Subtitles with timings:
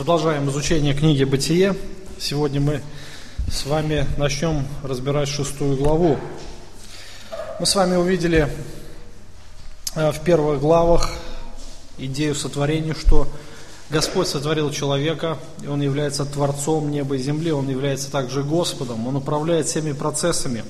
[0.00, 1.76] Продолжаем изучение книги «Бытие».
[2.18, 2.80] Сегодня мы
[3.52, 6.18] с вами начнем разбирать шестую главу.
[7.58, 8.48] Мы с вами увидели
[9.94, 11.10] э, в первых главах
[11.98, 13.28] идею сотворения, что
[13.90, 19.16] Господь сотворил человека, и Он является Творцом неба и земли, Он является также Господом, Он
[19.16, 20.64] управляет всеми процессами.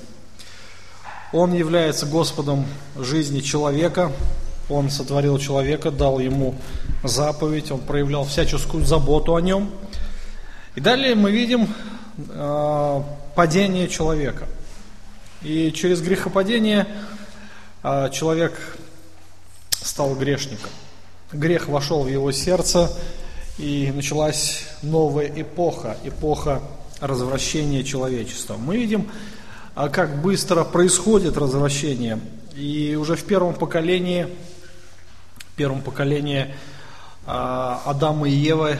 [1.32, 2.66] Он является Господом
[2.96, 4.10] жизни человека,
[4.70, 6.54] он сотворил человека, дал ему
[7.02, 9.70] заповедь, он проявлял всяческую заботу о нем.
[10.74, 11.68] И далее мы видим
[12.28, 13.02] э,
[13.34, 14.46] падение человека.
[15.42, 16.86] И через грехопадение
[17.82, 18.78] э, человек
[19.70, 20.70] стал грешником.
[21.32, 22.90] Грех вошел в его сердце,
[23.58, 26.62] и началась новая эпоха, эпоха
[27.00, 28.56] развращения человечества.
[28.56, 29.08] Мы видим,
[29.76, 32.20] э, как быстро происходит развращение.
[32.54, 34.28] И уже в первом поколении
[35.56, 36.54] первом поколении
[37.26, 38.78] а, Адама и Евы,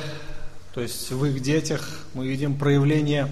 [0.73, 3.29] то есть в их детях мы видим проявление,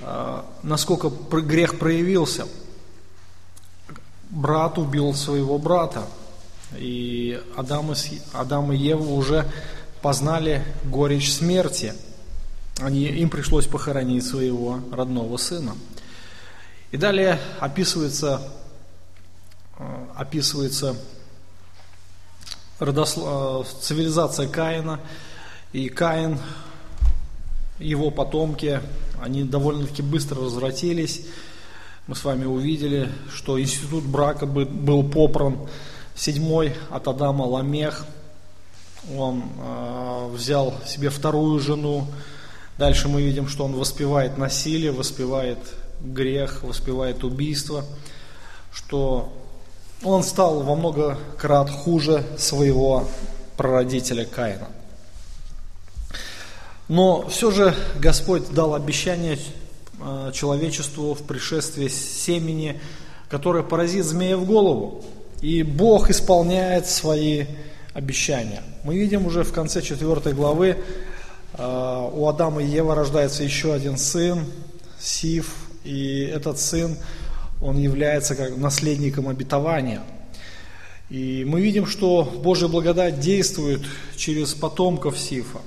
[0.00, 2.46] а, насколько грех проявился.
[4.30, 6.06] Брат убил своего брата,
[6.76, 7.96] и Адам и,
[8.32, 9.46] Адам и Ева уже
[10.02, 11.94] познали горечь смерти.
[12.80, 15.76] Они, им пришлось похоронить своего родного сына.
[16.90, 18.40] И далее описывается,
[19.78, 20.96] а, описывается
[22.78, 23.64] родосло...
[23.64, 25.00] Э, цивилизация Каина,
[25.72, 26.38] и Каин,
[27.78, 28.80] его потомки,
[29.20, 31.22] они довольно-таки быстро возвратились.
[32.06, 35.58] Мы с вами увидели, что институт брака был попран.
[36.14, 38.06] Седьмой от Адама Ламех,
[39.16, 42.06] он э, взял себе вторую жену.
[42.78, 45.58] Дальше мы видим, что он воспевает насилие, воспевает
[46.00, 47.84] грех, воспевает убийство,
[48.72, 49.32] что
[50.04, 53.08] он стал во много крат хуже своего
[53.56, 54.68] прародителя Каина.
[56.88, 59.38] Но все же Господь дал обещание
[60.00, 62.80] э, человечеству в пришествии семени,
[63.30, 65.02] которое поразит змея в голову.
[65.40, 67.46] И Бог исполняет свои
[67.94, 68.62] обещания.
[68.82, 70.76] Мы видим уже в конце 4 главы,
[71.56, 74.44] э, у Адама и Евы рождается еще один сын,
[75.00, 75.54] Сив,
[75.84, 76.96] и этот сын
[77.64, 80.02] он является как наследником обетования.
[81.08, 83.80] И мы видим, что Божья благодать действует
[84.16, 85.60] через потомков Сифа.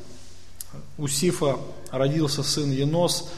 [0.99, 1.57] У Сифа
[1.89, 3.31] родился сын Енос,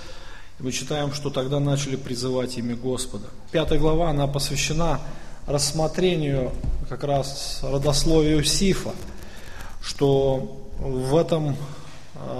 [0.59, 3.27] и мы читаем, что тогда начали призывать имя Господа.
[3.51, 4.99] Пятая глава, она посвящена
[5.47, 6.51] рассмотрению
[6.89, 8.91] как раз родословию Сифа,
[9.81, 11.55] что в этом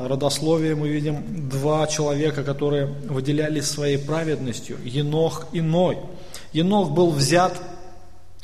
[0.08, 5.98] родословии мы видим два человека, которые выделялись своей праведностью, Енох и Ной.
[6.52, 7.60] Енох был взят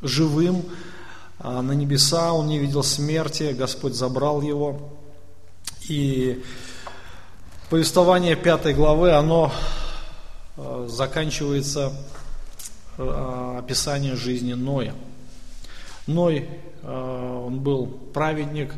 [0.02, 0.64] живым
[1.40, 4.94] а, на небеса, он не видел смерти, Господь забрал его.
[5.90, 6.44] И
[7.70, 9.52] повествование пятой главы, оно
[10.58, 11.94] а, заканчивается
[12.98, 14.94] а, описанием жизни Ноя.
[16.08, 16.48] Ной,
[16.84, 18.72] он был праведник,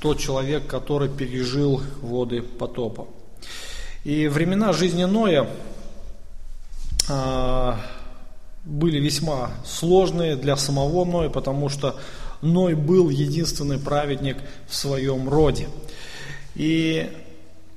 [0.00, 3.06] тот человек, который пережил воды потопа.
[4.04, 5.48] И времена жизни Ноя
[7.08, 7.80] а,
[8.64, 11.98] были весьма сложные для самого Ноя, потому что
[12.42, 14.36] Ной был единственный праведник
[14.68, 15.68] в своем роде.
[16.54, 17.10] И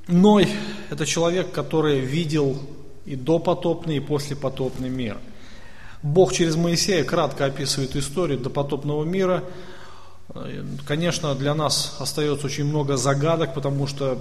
[0.07, 0.47] Ной–
[0.89, 2.57] это человек, который видел
[3.05, 5.17] и допотопный, и послепотопный мир.
[6.03, 9.43] Бог через Моисея кратко описывает историю допотопного мира–
[10.85, 14.19] Конечно, для нас остается очень много загадок, потому что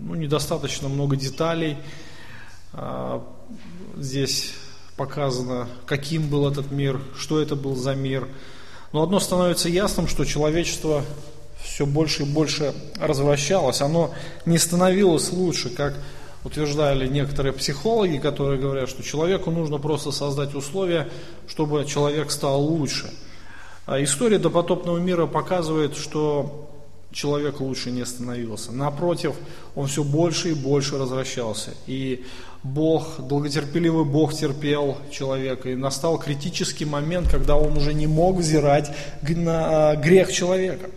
[0.00, 1.76] ну, недостаточно много деталей.
[2.72, 3.24] А,
[3.96, 4.52] здесь
[4.96, 8.28] показано, каким был этот мир, что это был за мир.
[8.92, 11.04] Но одно становится ясным, что человечество
[11.60, 13.80] все больше и больше развращалось.
[13.80, 14.14] Оно
[14.46, 15.94] не становилось лучше, как
[16.44, 21.08] утверждали некоторые психологи, которые говорят, что человеку нужно просто создать условия,
[21.48, 23.10] чтобы человек стал лучше–
[23.88, 26.70] история допотопного мира показывает, что
[27.12, 28.72] человек лучше не становился.
[28.72, 29.34] Напротив,
[29.74, 31.72] он все больше и больше возвращался.
[31.86, 32.24] И
[32.62, 35.70] Бог, долготерпеливый Бог терпел человека.
[35.70, 38.90] И настал критический момент, когда он уже не мог взирать
[39.22, 40.90] на а, грех человека.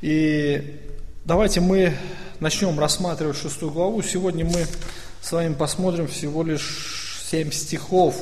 [0.00, 0.78] И
[1.24, 1.94] давайте мы
[2.40, 4.02] начнем рассматривать шестую главу.
[4.02, 4.66] Сегодня мы
[5.20, 8.16] с вами посмотрим всего лишь семь стихов.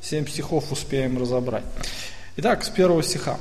[0.00, 1.64] Семь стихов успеем разобрать.
[2.40, 3.36] Итак, с первого стиха.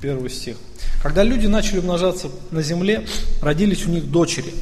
[0.00, 0.56] Первый стих.
[1.02, 3.08] Когда люди начали умножаться на земле,
[3.42, 4.54] родились у них дочери.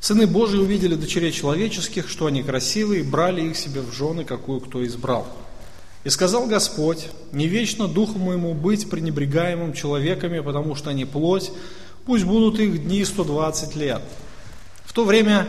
[0.00, 4.62] Сыны Божии увидели дочерей человеческих, что они красивые, и брали их себе в жены, какую
[4.62, 5.28] кто избрал.
[6.02, 11.52] И сказал Господь, не вечно духу моему быть пренебрегаемым человеками, потому что они плоть,
[12.06, 14.00] пусть будут их дни 120 лет.
[14.86, 15.46] В то время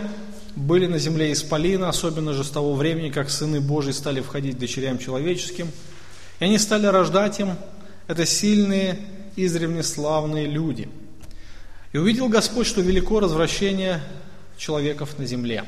[0.55, 4.99] были на земле исполины, особенно же с того времени, как сыны Божьи стали входить дочерям
[4.99, 5.69] человеческим,
[6.39, 7.55] и они стали рождать им,
[8.07, 8.99] это сильные,
[9.35, 10.89] издревне славные люди.
[11.91, 14.01] И увидел Господь, что велико развращение
[14.57, 15.65] человеков на земле,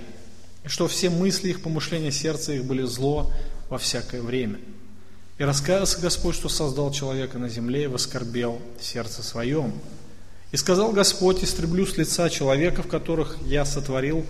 [0.64, 3.32] и что все мысли их, помышления сердца их были зло
[3.70, 4.60] во всякое время.
[5.38, 9.74] И раскаялся Господь, что создал человека на земле и воскорбел сердце своем.
[10.52, 14.26] И сказал Господь, истреблю с лица человеков, которых я сотворил,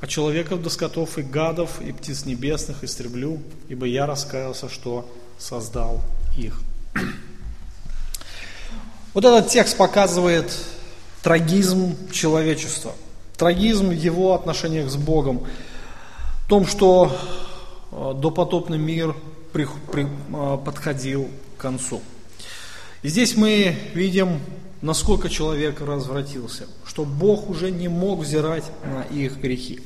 [0.00, 5.08] а человеков до скотов и гадов, и птиц небесных истреблю, ибо я раскаялся, что
[5.38, 6.00] создал
[6.36, 6.60] их.
[9.12, 10.56] Вот этот текст показывает
[11.22, 12.92] трагизм человечества,
[13.36, 15.46] трагизм его отношениях с Богом,
[16.44, 17.16] в том, что
[17.92, 19.14] э, допотопный мир
[19.52, 22.00] при, при, э, подходил к концу.
[23.02, 24.40] И здесь мы видим,
[24.80, 29.80] насколько человек развратился, что Бог уже не мог взирать на их грехи.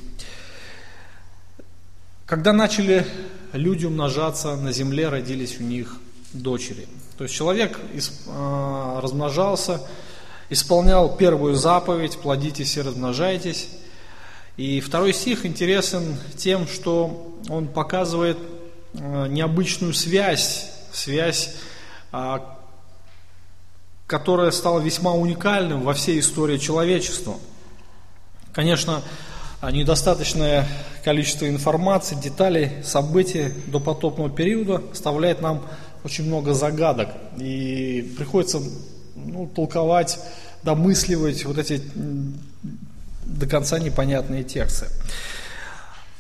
[2.26, 3.06] Когда начали
[3.52, 5.96] люди умножаться, на земле родились у них
[6.32, 6.88] дочери.
[7.18, 9.82] То есть человек э, размножался,
[10.48, 13.68] исполнял первую заповедь, плодитесь и размножайтесь.
[14.56, 18.38] И второй стих интересен тем, что он показывает
[18.94, 21.54] э, необычную связь, связь,
[22.10, 22.38] э,
[24.06, 27.34] которая стала весьма уникальным во всей истории человечества.
[28.54, 29.02] Конечно,
[29.70, 30.66] недостаточное
[31.05, 35.62] количество информации, деталей, событий до потопного периода оставляет нам
[36.05, 37.08] очень много загадок.
[37.38, 38.61] И приходится
[39.14, 40.19] ну, толковать,
[40.62, 41.81] домысливать вот эти
[43.25, 44.87] до конца непонятные тексты.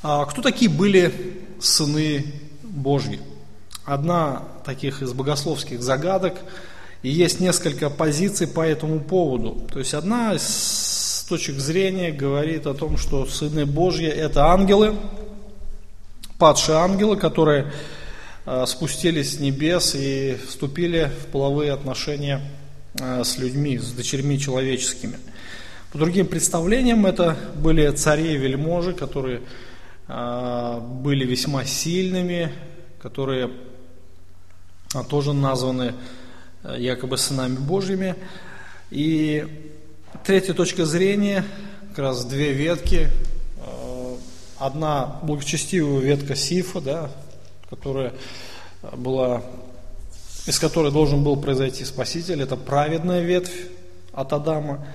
[0.02, 1.12] А кто такие были
[1.60, 2.26] сыны
[2.62, 3.20] Божьи?
[3.84, 6.34] Одна таких из богословских загадок,
[7.02, 9.66] и есть несколько позиций по этому поводу.
[9.72, 10.42] То есть одна из
[11.24, 14.94] точек зрения говорит о том, что сыны Божьи это ангелы,
[16.38, 17.72] падшие ангелы, которые
[18.46, 22.40] э, спустились с небес и вступили в половые отношения
[23.00, 25.18] Э, с людьми, с дочерьми человеческими.
[25.90, 29.40] По другим представлениям это были цари и вельможи, которые
[30.06, 32.52] э, были весьма сильными,
[33.02, 33.50] которые
[35.08, 35.94] тоже названы
[36.78, 38.14] якобы сынами Божьими.
[38.92, 39.73] И
[40.24, 41.44] третья точка зрения,
[41.90, 43.10] как раз две ветки.
[44.58, 47.10] Одна благочестивая ветка Сифа, да,
[47.68, 48.14] которая
[48.92, 49.42] была
[50.46, 53.68] из которой должен был произойти Спаситель, это праведная ветвь
[54.12, 54.86] от Адама,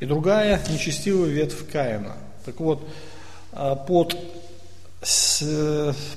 [0.00, 2.16] и другая нечестивая ветвь Каина.
[2.44, 2.88] Так вот,
[3.52, 4.16] а, под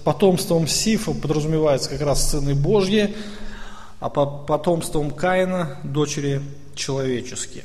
[0.04, 3.16] потомством Сифа подразумевается как раз сыны Божьи,
[4.00, 6.42] а по потомством Каина– дочери
[6.76, 7.64] человеческие.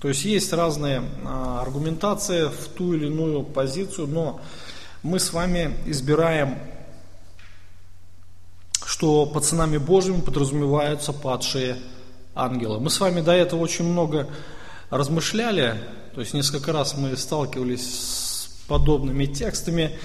[0.00, 4.40] То есть есть разные а, аргументации в ту или иную позицию, но
[5.02, 6.58] мы с вами избираем
[8.86, 11.76] что под сынами Божьими подразумеваются падшие
[12.34, 12.80] ангелы.
[12.80, 14.28] Мы с вами до этого очень много
[14.90, 15.74] размышляли,
[16.14, 19.98] то есть несколько раз мы сталкивались с подобными текстами,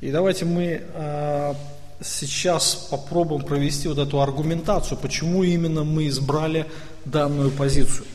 [0.00, 1.54] и давайте мы э,
[2.00, 6.66] сейчас попробуем провести вот эту аргументацию, почему именно мы избрали
[7.04, 8.06] данную позицию.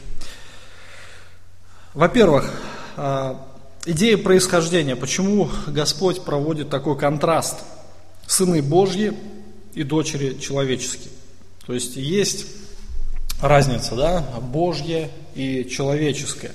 [1.98, 2.54] Во-первых,
[2.96, 3.36] э,
[3.88, 7.58] идея происхождения, почему Господь проводит такой контраст.
[8.28, 9.18] Сыны Божьи
[9.74, 11.12] и дочери человеческие.
[11.66, 12.46] То есть есть
[13.42, 16.52] разница, да, Божье и человеческое.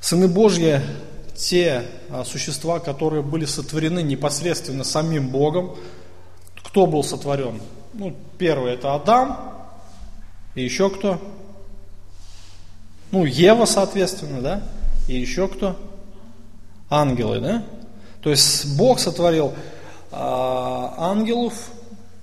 [0.00, 0.80] Сыны Божьи–
[1.36, 5.76] те а, существа, которые были сотворены непосредственно самим Богом.
[6.64, 7.60] Кто был сотворен?
[7.92, 9.54] Ну, первый– это Адам,
[10.56, 11.20] и еще кто?
[13.14, 14.62] Ну, Ева, соответственно, да,
[15.06, 15.76] и еще кто?
[16.90, 17.62] Ангелы, да?
[18.20, 19.54] То есть Бог сотворил
[20.10, 21.54] а, ангелов,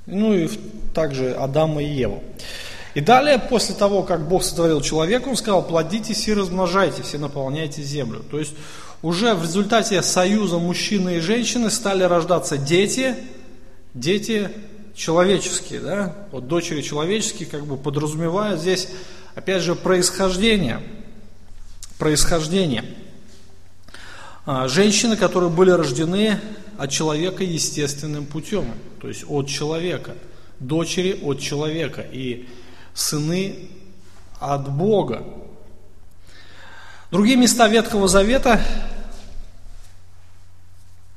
[0.05, 0.49] ну и
[0.93, 2.21] также Адама и Еву.
[2.93, 7.81] И далее, после того, как Бог сотворил человека, Он сказал, плодитесь и размножайтесь, и наполняйте
[7.81, 8.21] землю.
[8.29, 8.53] То есть
[9.01, 13.15] уже в результате союза мужчины и женщины стали рождаться дети,
[13.93, 14.49] дети
[14.93, 18.89] человеческие, да, вот дочери человеческие, как бы подразумевают здесь,
[19.35, 20.81] опять же, происхождение,
[21.97, 22.83] происхождение.
[24.45, 26.39] А, женщины, которые были рождены
[26.77, 28.65] от человека естественным путем,
[28.99, 30.15] то есть от человека,
[30.59, 32.49] дочери от человека и
[32.93, 33.69] сыны
[34.39, 35.23] от Бога.
[37.11, 38.61] Другие места Ветхого Завета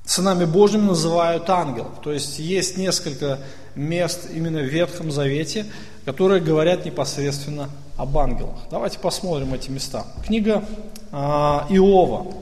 [0.04, 2.00] сынами Божьими называют ангелов.
[2.02, 3.38] То есть есть несколько
[3.74, 5.66] мест именно в Ветхом Завете,
[6.04, 8.56] которые говорят непосредственно об ангелах.
[8.70, 10.04] Давайте посмотрим эти места.
[10.26, 10.64] Книга
[11.12, 12.34] э, Иова.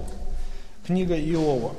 [0.87, 1.73] Книга Иова.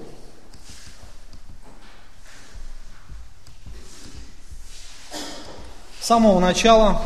[6.00, 7.01] С самого начала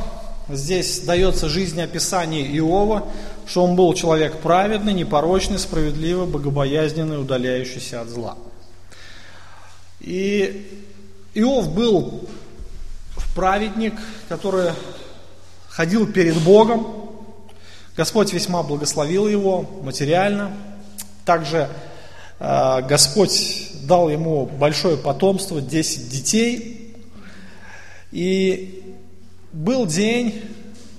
[0.50, 3.08] здесь дается жизнеописание Иова,
[3.46, 8.38] что он был человек праведный, непорочный, справедливый, богобоязненный, удаляющийся от зла.
[10.00, 10.82] И
[11.34, 12.28] Иов был
[13.36, 13.94] праведник,
[14.30, 14.72] который
[15.78, 16.88] ходил перед Богом.
[17.96, 20.52] Господь весьма благословил его материально.
[21.24, 21.70] Также
[22.40, 26.96] э, Господь дал ему большое потомство, 10 детей.
[28.12, 28.96] И
[29.54, 30.42] был день,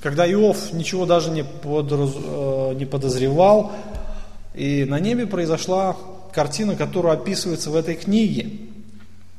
[0.00, 2.10] когда Иов ничего даже не, подраз...
[2.14, 3.72] Э, не подозревал,
[4.54, 5.96] и на небе произошла
[6.32, 8.67] картина, которая описывается в этой книге.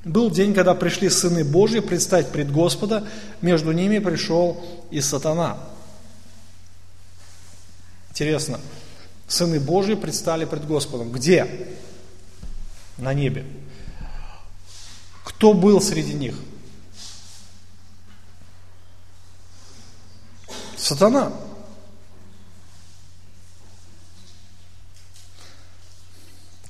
[0.06, 3.06] Был день, когда пришли сыны Божьи предстать пред Господа,
[3.42, 5.58] между ними пришел и сатана.
[8.12, 8.60] Интересно,
[9.28, 11.12] сыны Божьи предстали пред Господом.
[11.12, 11.68] Где?
[12.98, 13.46] На небе.
[15.26, 16.36] Кто был среди них?
[20.78, 21.34] Сатана.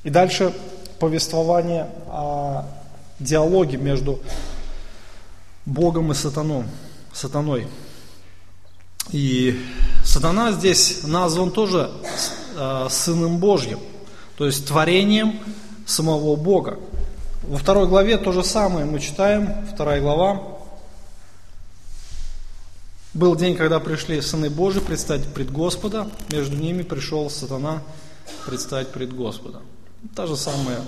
[0.04, 0.54] И дальше
[1.00, 2.79] повествование о
[3.20, 4.20] диалоге между
[5.66, 6.68] Богом и сатаном,
[7.14, 7.68] сатаной.
[9.12, 9.60] И
[10.04, 11.92] сатана здесь назван тоже
[12.56, 13.80] э, Сыном Божьим,
[14.38, 15.40] то есть творением
[15.86, 16.80] самого Бога.
[17.44, 20.42] Во второй главе то же самое мы читаем, вторая глава.
[23.16, 27.82] Был день, когда пришли сыны Божьи предстать пред Господа, между ними пришел сатана
[28.46, 29.62] предстать пред Господа.
[30.16, 30.82] Та же самая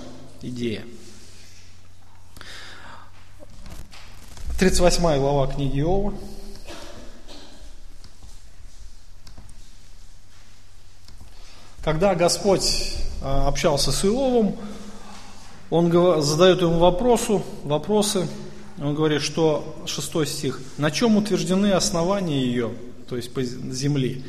[0.44, 0.84] идея.
[4.62, 6.14] 38 глава книги Иова.
[11.84, 14.56] Когда Господь а, общался с Иовом,
[15.72, 18.28] он задает ему вопросу, вопросы,
[18.80, 22.70] он говорит, что, 6 стих, на чем утверждены основания ее,
[23.10, 24.24] то есть земли,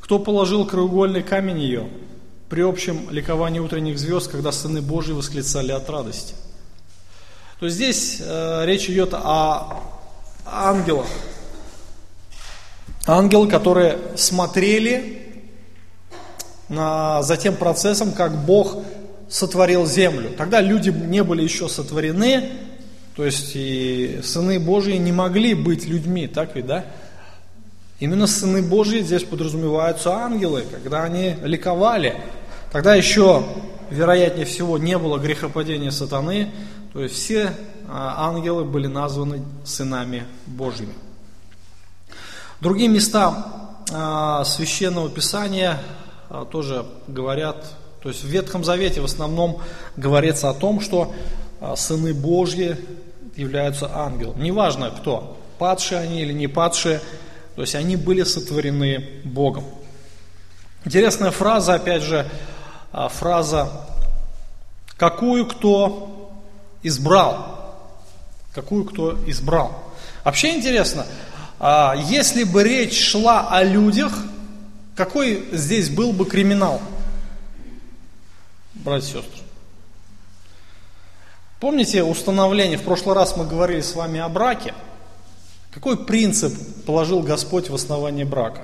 [0.00, 1.90] кто положил краеугольный камень ее,
[2.48, 6.34] при общем ликовании утренних звезд, когда сыны Божьи восклицали от радости
[7.64, 9.80] то здесь э, речь идет о
[10.44, 11.06] ангелах.
[13.06, 15.40] Ангелы, которые смотрели
[16.68, 18.76] на, за тем процессом, как Бог
[19.30, 20.28] сотворил землю.
[20.36, 22.50] Тогда люди не были еще сотворены,
[23.16, 26.84] то есть и сыны Божьи не могли быть людьми, так ведь, да?
[27.98, 32.14] Именно сыны Божьи здесь подразумеваются ангелы, когда они ликовали.
[32.70, 33.42] Тогда еще,
[33.88, 36.50] вероятнее всего, не было грехопадения сатаны,
[36.94, 37.52] то есть все
[37.88, 40.94] а, ангелы были названы сынами Божьими.
[42.60, 45.80] Другие места а, священного писания
[46.30, 47.66] а, тоже говорят,
[48.00, 49.60] то есть в Ветхом Завете в основном
[49.96, 51.12] говорится о том, что
[51.74, 52.76] сыны Божьи
[53.34, 54.44] являются ангелами.
[54.44, 57.00] Неважно кто, падшие они или не падшие,
[57.56, 59.64] то есть они были сотворены Богом.
[60.84, 62.28] Интересная фраза, опять же,
[62.92, 63.68] фраза
[64.96, 66.13] «какую кто
[66.84, 67.74] избрал.
[68.54, 69.82] Какую кто избрал.
[70.22, 71.04] Вообще интересно,
[71.58, 74.16] а, если бы речь шла о людях,
[74.94, 76.80] какой здесь был бы криминал?
[78.74, 79.40] Братья и сестры.
[81.58, 84.74] Помните установление, в прошлый раз мы говорили с вами о браке.
[85.72, 88.62] Какой принцип положил Господь в основании брака?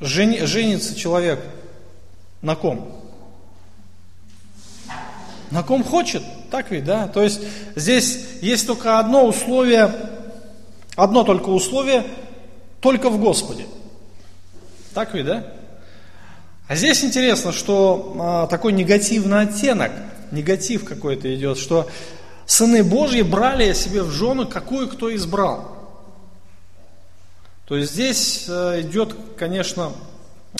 [0.00, 1.42] Жени, женится человек
[2.42, 3.05] на ком?
[5.50, 7.08] На ком хочет, так ведь, да?
[7.08, 7.40] То есть
[7.76, 9.94] здесь есть только одно условие,
[10.96, 12.04] одно только условие,
[12.80, 13.66] только в Господе.
[14.92, 15.46] Так ведь, да?
[16.68, 19.92] А здесь интересно, что а, такой негативный оттенок,
[20.32, 21.88] негатив какой-то идет, что
[22.44, 25.76] сыны Божьи брали себе в жены, какую кто избрал.
[27.66, 29.92] То есть здесь а, идет, конечно,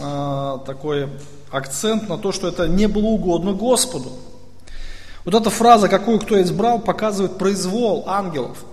[0.00, 1.08] а, такой
[1.50, 4.12] акцент на то, что это не было угодно Господу.
[5.26, 8.64] Вот эта фраза, какую кто избрал, показывает произвол ангелов,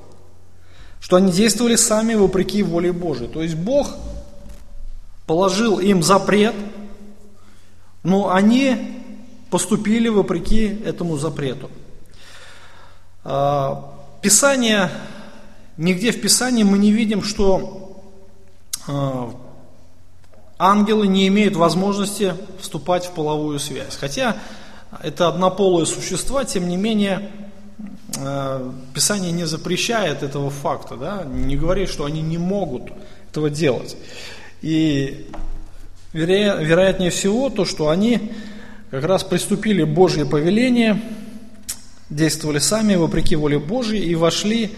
[1.00, 3.27] что они действовали сами вопреки воле Божией.
[3.27, 3.89] То есть Бог
[5.25, 6.53] положил им запрет,
[8.03, 9.01] но они
[9.50, 11.72] поступили вопреки этому запрету.
[13.24, 13.91] А,
[14.22, 14.91] Писание,
[15.75, 18.03] нигде в Писании мы не видим, что
[18.86, 19.33] а,
[20.60, 23.95] ангелы не имеют возможности вступать в половую связь.
[23.95, 24.38] Хотя
[25.01, 27.29] это однополые существа, тем не менее,
[28.17, 32.91] э, Писание не запрещает этого факта, да, не говорит, что они не могут
[33.29, 33.97] этого делать.
[34.62, 35.29] И
[36.13, 38.31] веро, вероятнее всего то, что они
[38.91, 41.01] как раз приступили Божье повеление,
[42.09, 44.75] действовали сами вопреки воле Божьей и вошли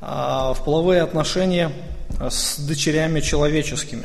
[0.00, 1.70] а, в половые отношения
[2.18, 4.04] с дочерями человеческими.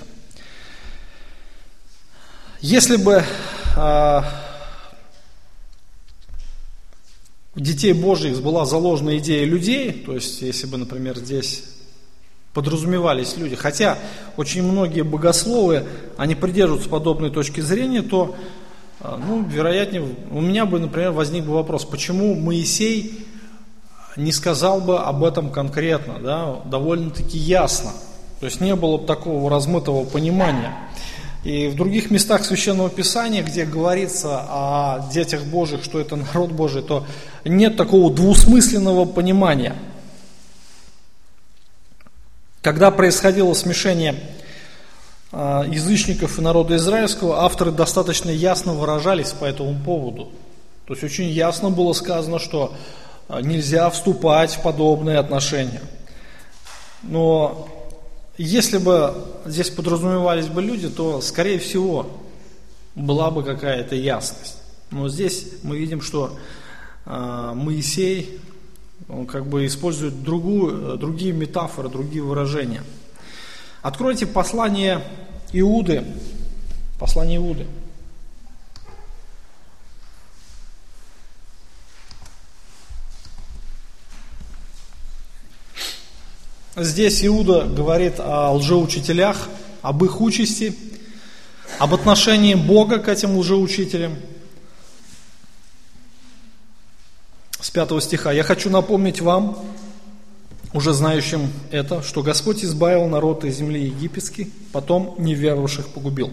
[2.61, 3.23] Если бы
[3.75, 4.23] а,
[7.57, 11.63] у детей Божьих была заложена идея людей, то есть если бы, например, здесь
[12.53, 13.97] подразумевались люди, хотя
[14.37, 15.83] очень многие богословы,
[16.17, 18.35] они придерживаются подобной точки зрения, то,
[18.99, 23.25] а, ну, вероятнее, у меня бы, например, возник бы вопрос, почему Моисей
[24.15, 27.91] не сказал бы об этом конкретно, да, довольно-таки ясно.
[28.39, 30.75] То есть не было бы такого размытого понимания.
[31.43, 36.81] И в других местах Священного Писания, где говорится о детях Божьих, что это народ Божий,
[36.81, 37.05] то
[37.45, 39.75] нет такого двусмысленного понимания.
[42.61, 44.15] Когда происходило смешение
[45.31, 50.31] а, язычников и народа израильского, авторы достаточно ясно выражались по этому поводу.
[50.85, 52.73] То есть очень ясно было сказано, что
[53.29, 55.81] а, нельзя вступать в подобные отношения.
[57.03, 57.69] Но
[58.37, 59.13] если бы
[59.45, 62.07] здесь подразумевались бы люди, то, скорее всего,
[62.95, 64.57] была бы какая-то ясность.
[64.91, 66.37] Но здесь мы видим, что
[67.05, 68.39] э, Моисей
[69.09, 72.83] он как бы использует другую, другие метафоры, другие выражения.
[73.81, 75.03] Откройте послание
[75.53, 76.03] Иуды.
[76.99, 77.67] Послание Иуды.
[86.79, 89.49] Здесь Иуда говорит о лжеучителях,
[89.81, 90.77] об их участи,
[91.79, 94.15] об отношении Бога к этим лжеучителям.
[97.59, 98.31] С пятого стиха.
[98.31, 99.57] «Я хочу напомнить вам,
[100.71, 106.31] уже знающим это, что Господь избавил народ из земли египетской, потом неверующих погубил.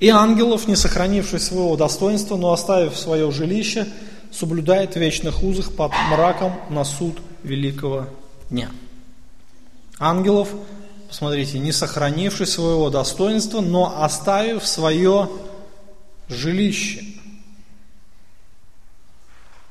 [0.00, 3.88] И ангелов, не сохранивших своего достоинства, но оставив свое жилище,
[4.32, 8.06] соблюдает в вечных узах под мраком на суд великого
[8.48, 8.70] дня»
[9.98, 10.48] ангелов,
[11.08, 15.30] посмотрите, не сохранивший своего достоинства, но оставив свое
[16.28, 17.04] жилище.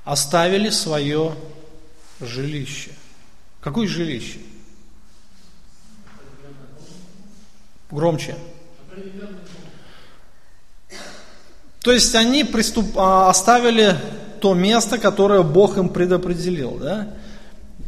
[0.04, 1.34] Оставили свое
[2.20, 2.92] жилище.
[3.62, 4.40] Какое жилище?
[7.90, 8.36] Громче.
[11.82, 12.98] То есть они приступ...
[12.98, 13.98] А, оставили
[14.42, 16.78] то место, которое Бог им предопределил.
[16.80, 17.14] Да?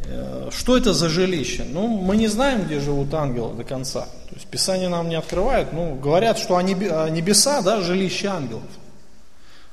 [0.08, 1.64] Э, что это за жилище?
[1.68, 4.02] Ну, мы не знаем, где живут ангелы до конца.
[4.28, 5.72] То есть Писание нам не открывает.
[5.72, 8.64] Ну, говорят, что небеса, да, жилище ангелов.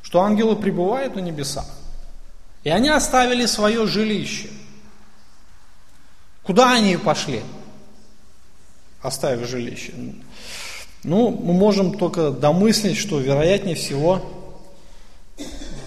[0.01, 1.65] Что ангелы пребывают на небесах.
[2.63, 4.49] И они оставили свое жилище.
[6.43, 7.41] Куда они пошли,
[9.01, 9.93] оставив жилище?
[11.03, 14.21] Ну, мы можем только домыслить, что, вероятнее всего,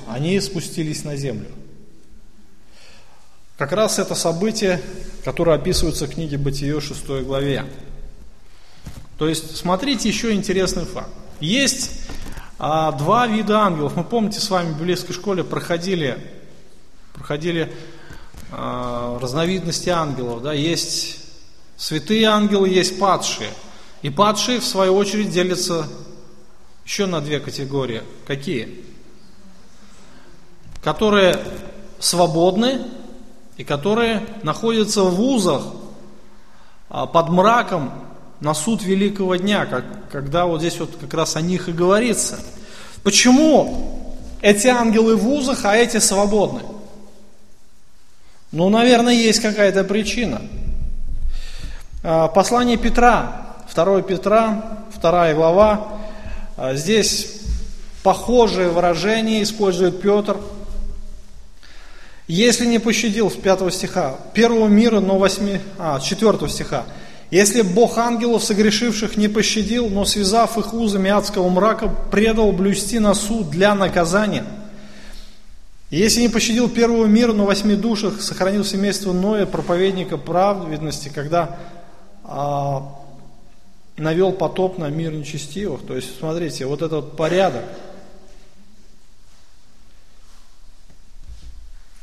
[0.09, 1.49] они спустились на землю.
[3.57, 4.83] Как раз это событие,
[5.25, 7.65] которое описывается в книге Бытие 6 главе.
[9.19, 11.09] То есть, смотрите еще интересный факт.
[11.41, 12.03] Есть
[12.59, 13.97] а, два вида ангелов.
[13.97, 16.19] Мы помните, с вами в библейской школе проходили,
[17.15, 17.73] проходили
[18.53, 20.43] а, разновидности ангелов.
[20.43, 20.53] Да?
[20.53, 21.21] Есть
[21.79, 23.49] святые ангелы, есть падшие.
[24.03, 25.89] И падшие, в свою очередь, делятся
[26.85, 28.03] еще на две категории.
[28.27, 28.85] Какие?
[30.83, 31.41] Которые
[31.99, 32.83] свободны
[33.57, 35.63] и которые находятся в вузах
[36.91, 37.93] а, под мраком
[38.41, 42.39] на суд великого дня, как, когда вот здесь вот как раз о них и говорится.
[43.03, 46.61] Почему эти ангелы в вузах, а эти свободны?
[48.53, 50.43] Ну, наверное, есть какая-то причина.
[52.03, 55.89] А, послание Петра, 2 Петра, 2 глава,
[56.59, 57.41] а, здесь
[58.03, 60.37] похожее выражение использует Петр–
[62.29, 66.85] если не пощадил, с 5 стиха, первого мира, но 8, а, 4 стиха.
[67.31, 73.15] Если Бог ангелов, согрешивших, не пощадил, но связав их узами адского мрака, предал блюсти на
[73.15, 74.45] суд для наказания.
[75.91, 81.59] Если не пощадил первого мира, но восьми душах, сохранил семейство Ноя, проповедника праведности, когда
[82.25, 82.93] а,
[83.97, 85.87] навел потоп на мир нечестивых.
[85.87, 87.63] То есть, смотрите, вот этот порядок–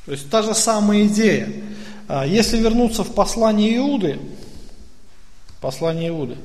[0.06, 1.50] То есть та же самая идея.
[2.08, 4.20] А, если вернуться в послание Иуды,
[5.62, 6.38] послание Иуды,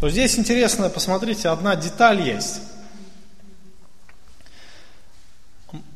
[0.00, 2.60] то здесь интересно, посмотрите, одна деталь есть.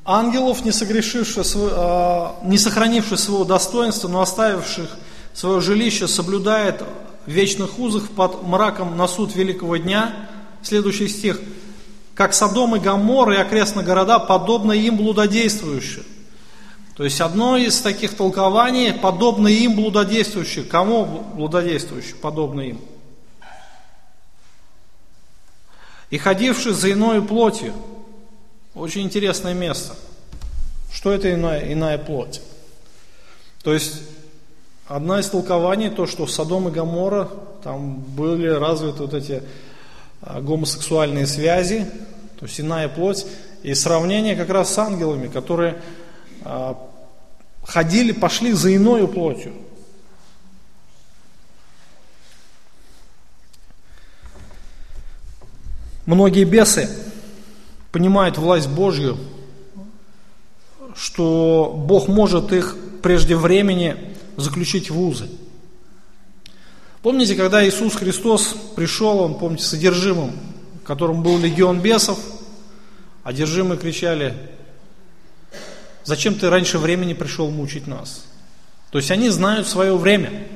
[0.04, 4.96] ангелов, не, согрешивших, а, не сохранивших своего достоинства, но оставивших
[5.34, 6.82] свое жилище, соблюдает
[7.26, 10.28] в вечных узах под мраком на суд великого дня.
[10.62, 11.40] Следующий стих.
[12.20, 16.04] Как Содом и Гомор и окрестные города, подобно им блудодействующие.
[16.94, 20.66] То есть одно из таких толкований, подобно им блудодействующие.
[20.66, 22.16] Кому блудодействующие?
[22.16, 22.80] Подобно им.
[26.10, 27.72] И ходивший за иною плотью.
[28.74, 29.94] Очень интересное место.
[30.92, 32.42] Что это иная, иная плоть?
[33.62, 33.94] То есть,
[34.86, 37.30] одна из толкований, то, что Содом и Гамора,
[37.64, 39.42] там были развиты вот эти
[40.22, 41.86] гомосексуальные связи,
[42.38, 43.26] то есть иная плоть,
[43.62, 45.80] и сравнение как раз с ангелами, которые
[46.42, 46.78] а,
[47.62, 49.54] ходили, пошли за иною плотью.
[56.06, 56.88] Многие бесы
[57.92, 59.18] понимают власть Божью,
[60.96, 63.96] что Бог может их прежде времени
[64.36, 65.28] заключить в узы.
[67.02, 70.32] Помните, когда Иисус Христос пришел, Он, помните, содержимым,
[70.82, 72.18] в котором был легион бесов,
[73.24, 74.34] одержимые кричали,
[76.04, 78.26] зачем ты раньше времени пришел мучить нас?
[78.90, 80.46] То есть они знают свое время.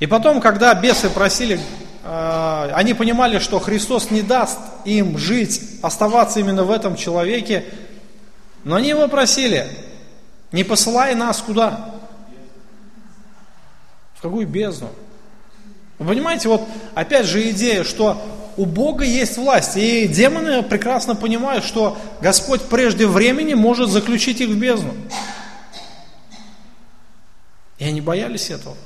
[0.00, 1.60] И потом, когда бесы просили
[2.02, 7.64] а, они понимали, что Христос не даст им жить, оставаться именно в этом человеке,
[8.64, 9.68] но они его просили,
[10.50, 11.99] не посылай нас куда?
[14.20, 14.90] Какую бездну?
[15.98, 18.20] Вы понимаете, вот опять же идея, что
[18.56, 24.50] у Бога есть власть, и демоны прекрасно понимают, что Господь прежде времени может заключить их
[24.50, 24.94] в бездну.
[27.78, 28.76] И они боялись этого.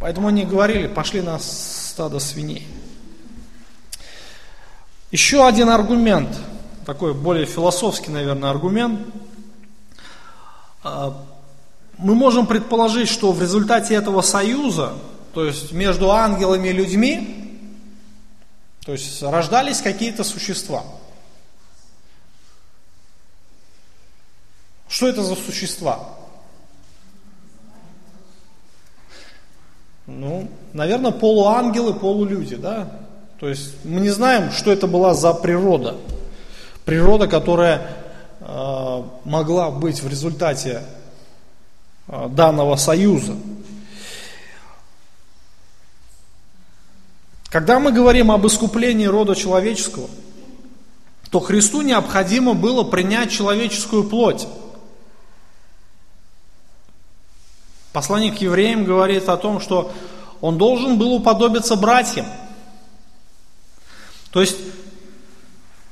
[0.00, 2.66] Поэтому они говорили, пошли на стадо свиней.
[5.10, 6.34] Еще один аргумент,
[6.86, 9.00] такой более философский, наверное, аргумент.
[12.00, 14.94] Мы можем предположить, что в результате этого союза,
[15.34, 17.60] то есть между ангелами и людьми,
[18.86, 20.82] то есть рождались какие-то существа.
[24.88, 26.00] Что это за существа?
[30.06, 32.90] Ну, наверное, полуангелы, полулюди, да?
[33.38, 35.96] То есть мы не знаем, что это была за природа.
[36.86, 37.88] Природа, которая
[38.40, 40.82] э, могла быть в результате
[42.10, 43.36] данного союза.
[47.50, 50.08] Когда мы говорим об искуплении рода человеческого,
[51.30, 54.46] то Христу необходимо было принять человеческую плоть.
[57.92, 59.92] Посланник к евреям говорит о том, что
[60.40, 62.26] он должен был уподобиться братьям.
[64.30, 64.56] То есть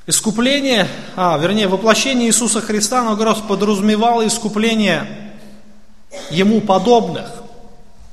[0.06, 5.27] искупление, а, вернее, воплощение Иисуса Христа, оно как раз подразумевало искупление
[6.30, 7.42] Ему подобных.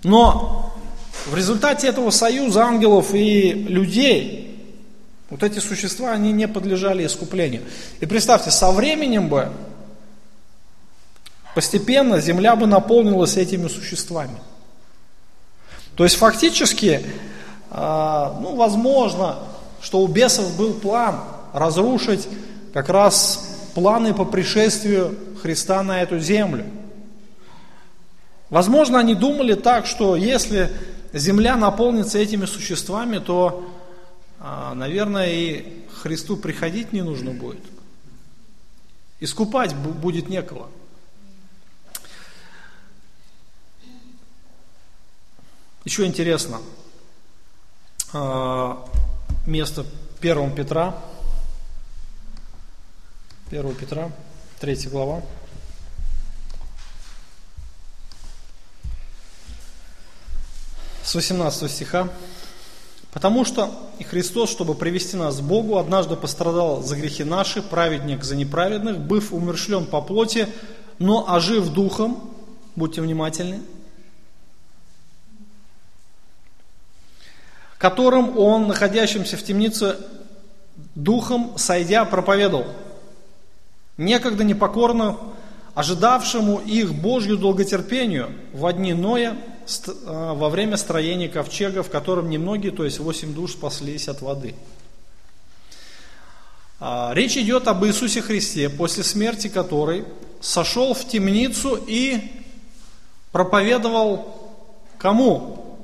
[0.04, 0.73] Но
[1.25, 4.75] в результате этого союза ангелов и людей,
[5.30, 7.63] вот эти существа, они не подлежали искуплению.
[7.99, 9.51] И представьте, со временем бы
[11.56, 14.38] Постепенно земля бы наполнилась этими существами.
[15.95, 17.01] То есть фактически,
[17.71, 19.38] а, ну, возможно,
[19.82, 21.21] что у бесов был план
[21.54, 22.28] разрушить
[22.73, 26.65] как раз планы по пришествию Христа на эту землю.
[28.56, 30.72] Возможно, они думали так, что если
[31.12, 33.70] земля наполнится этими существами, то,
[34.39, 37.60] а, наверное, и Христу приходить не нужно будет.
[39.20, 40.70] Искупать будет некого.
[45.84, 46.62] Еще интересно,
[48.13, 48.88] а,
[49.46, 49.86] место
[50.22, 50.96] 1 Петра,
[53.52, 54.13] 1 Петра,
[54.62, 55.24] 3 глава.
[61.06, 62.10] С 18 стиха.
[63.13, 68.24] Потому что и Христос, чтобы привести нас к Богу, однажды пострадал за грехи наши, праведник
[68.24, 70.48] за неправедных, быв умершлен по плоти,
[70.98, 72.34] но ожив духом,
[72.76, 73.62] будьте внимательны,
[77.78, 79.98] которым он, находящимся в темнице,
[80.96, 82.65] духом сойдя, проповедовал.
[83.98, 85.18] Некогда непокорно
[85.76, 89.38] ожидавшему их Божью долготерпению в одни Ноя
[90.06, 94.56] во время строения ковчега, в котором немногие, то есть восемь душ, спаслись от воды.
[96.80, 100.06] А, речь идет об Иисусе Христе, после смерти которой
[100.41, 102.43] сошел в темницу и
[103.32, 104.54] проповедовал
[104.97, 105.80] кому?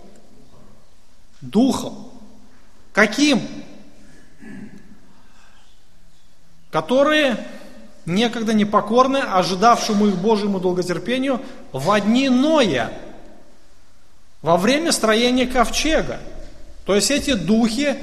[1.42, 2.12] Духом.
[2.94, 3.42] Каким?
[6.72, 7.46] которые
[8.06, 11.42] некогда непокорны, ожидавшему их Божьему долготерпению
[11.72, 12.92] в одни Ноя,
[14.42, 16.20] во время строения ковчега.
[16.86, 17.96] То есть эти духи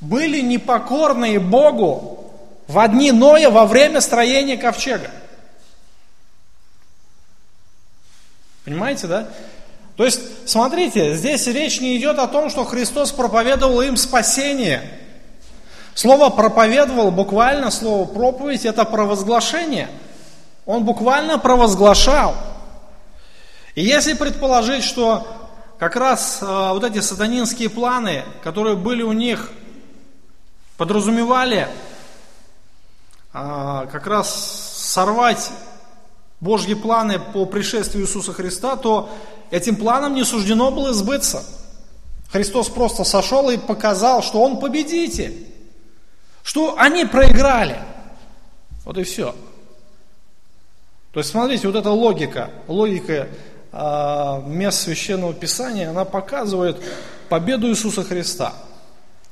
[0.00, 2.32] были непокорны Богу
[2.66, 5.10] в одни Ноя во время строения ковчега.
[8.64, 9.28] Понимаете, да?
[9.96, 14.82] То есть, смотрите, здесь речь не идет о том, что Христос проповедовал им спасение.
[15.94, 19.88] Слово проповедовал, буквально слово проповедь, это провозглашение.
[20.64, 22.34] Он буквально провозглашал.
[23.74, 25.26] И если предположить, что
[25.78, 29.50] как раз э, вот эти сатанинские планы, которые были у них,
[30.76, 31.68] подразумевали
[33.32, 35.50] э, как раз сорвать
[36.40, 39.08] Божьи планы по пришествию Иисуса Христа, то
[39.50, 41.42] этим планам не суждено было сбыться.
[42.30, 45.46] Христос просто сошел и показал, что Он победитель,
[46.42, 47.78] что они проиграли.
[48.84, 49.34] Вот и все.
[51.12, 53.28] То есть, смотрите, вот эта логика, логика
[53.72, 56.76] мест Священного Писания, она показывает
[57.28, 58.52] победу Иисуса Христа.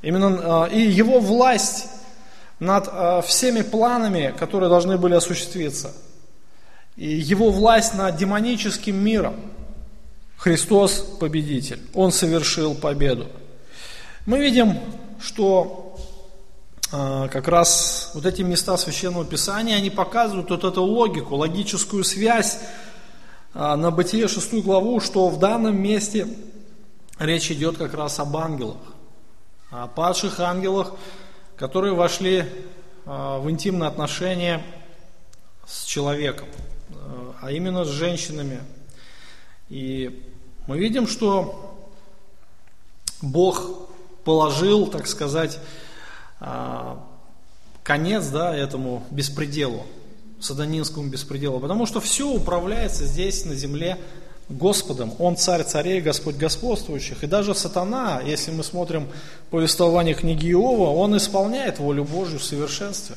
[0.00, 1.88] Именно э, и Его власть
[2.58, 5.92] над э, всеми планами, которые должны были осуществиться–
[7.00, 9.34] и его власть над демоническим миром.
[10.36, 13.26] Христос победитель, Он совершил победу.
[14.26, 14.78] Мы видим,
[15.20, 15.98] что
[16.90, 22.58] как раз вот эти места Священного Писания, они показывают вот эту логику, логическую связь
[23.54, 26.26] на Бытие 6 главу, что в данном месте
[27.18, 28.78] речь идет как раз об ангелах,
[29.70, 30.92] о падших ангелах,
[31.56, 32.44] которые вошли э,
[33.04, 34.62] в интимные отношения
[35.66, 36.48] с человеком
[37.40, 38.60] а именно с женщинами.
[39.68, 40.22] И
[40.66, 41.88] мы видим, что
[43.22, 43.88] Бог
[44.24, 45.58] положил, так сказать,
[46.38, 47.02] а,
[47.82, 49.86] конец да, этому беспределу,
[50.40, 53.98] садонинскому беспределу, потому что все управляется здесь на земле
[54.48, 55.12] Господом.
[55.18, 57.22] Он царь царей, Господь господствующих.
[57.22, 59.08] И даже сатана, если мы смотрим
[59.50, 63.16] повествование книги Иова, он исполняет волю Божью в совершенстве.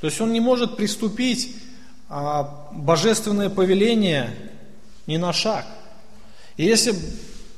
[0.00, 1.54] То есть он не может приступить
[2.12, 4.34] а божественное повеление
[5.06, 5.64] не на шаг.
[6.56, 6.92] И если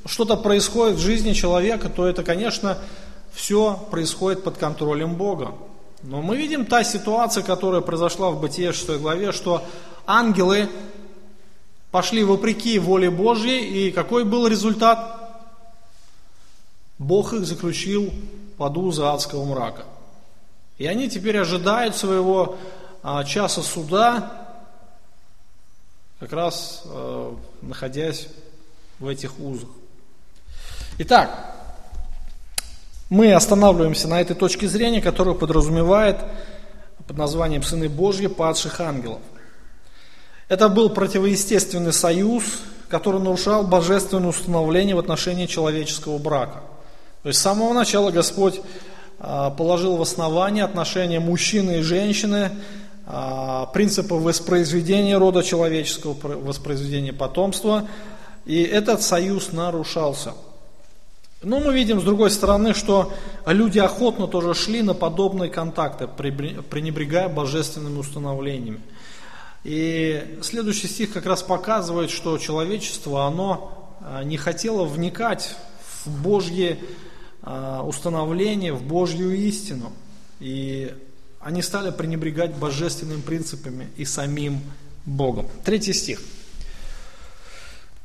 [0.05, 2.77] что-то происходит в жизни человека, то это, конечно,
[3.33, 5.55] все происходит под контролем Бога.
[6.03, 9.63] Но мы видим та ситуация, которая произошла в Бытие 6 главе, что
[10.05, 10.69] ангелы
[11.91, 15.21] пошли вопреки воле Божьей, и какой был результат?
[16.99, 18.13] Бог их заключил
[18.57, 19.85] под узы адского мрака.
[20.77, 22.57] И они теперь ожидают своего
[23.01, 24.43] а, часа суда,
[26.19, 28.27] как раз э, находясь
[28.99, 29.69] в этих узах.
[30.97, 31.52] Итак,
[33.13, 36.17] мы останавливаемся на этой точке зрения, которая подразумевает
[37.05, 39.19] под названием «Сыны Божьи падших ангелов».
[40.49, 42.43] Это был противоестественный союз,
[42.89, 46.63] который нарушал божественное установление в отношении человеческого брака.
[47.21, 48.61] То есть с самого начала Господь
[49.19, 52.49] э, положил в основание отношения мужчины и женщины
[53.05, 57.87] а, принципы воспроизведения рода человеческого, воспроизведения потомства,
[58.45, 60.33] и этот союз нарушался.
[61.43, 63.13] Но мы видим с другой стороны, что
[63.45, 68.79] люди охотно тоже шли на подобные контакты, пренебрегая божественными установлениями.
[69.63, 75.55] И следующий стих как раз показывает, что человечество, оно а, не хотело вникать
[76.03, 76.79] в Божье
[77.41, 79.93] а, установление, в Божью истину.
[80.41, 80.93] И
[81.39, 84.61] они стали пренебрегать божественными принципами и самим
[85.05, 85.47] Богом.
[85.63, 86.19] Третий стих.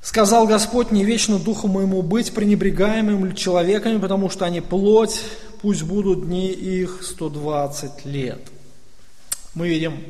[0.00, 5.20] Сказал Господь, не вечно духу моему быть пренебрегаемым человеками, потому что они плоть,
[5.60, 8.40] пусть будут дни их 120 лет.
[9.54, 10.00] Мы видим,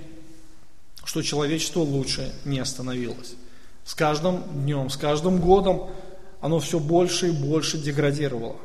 [1.05, 3.35] что человечество лучше не остановилось.
[3.85, 5.89] С каждым днем, с каждым годом
[6.41, 8.57] оно все больше и больше деградировало.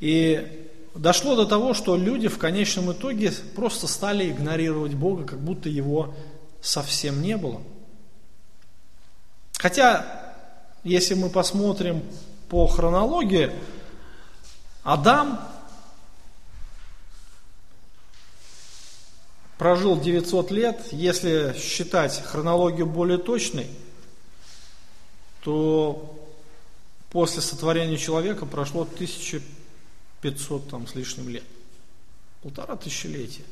[0.00, 5.70] И дошло до того, что люди в конечном итоге просто стали игнорировать Бога, как будто
[5.70, 6.14] его
[6.60, 7.62] совсем не было.
[9.56, 10.23] Хотя,
[10.84, 12.04] если мы посмотрим
[12.48, 13.50] по хронологии,
[14.84, 15.40] Адам
[19.58, 23.68] прожил 900 лет, если считать хронологию более точной,
[25.42, 26.16] то
[27.10, 29.64] после сотворения человека прошло 1500
[30.24, 31.44] 500 там, с лишним лет.
[32.42, 33.44] Полтора тысячелетия.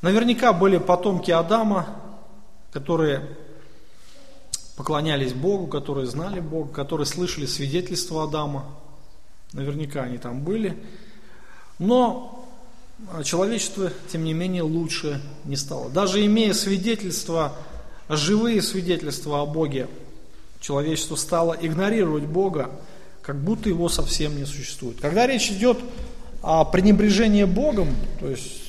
[0.00, 2.00] Наверняка были потомки Адама,
[2.72, 3.36] которые
[4.80, 8.64] поклонялись Богу, которые знали Бога, которые слышали свидетельство Адама.
[9.52, 10.74] Наверняка они там были.
[11.78, 12.48] Но
[13.22, 15.90] человечество, тем не менее, лучше не стало.
[15.90, 17.52] Даже имея свидетельства,
[18.08, 19.86] живые свидетельства о Боге,
[20.62, 22.70] человечество стало игнорировать Бога,
[23.20, 24.98] как будто его совсем не существует.
[24.98, 25.76] Когда речь идет
[26.40, 28.62] о пренебрежении Богом, то есть,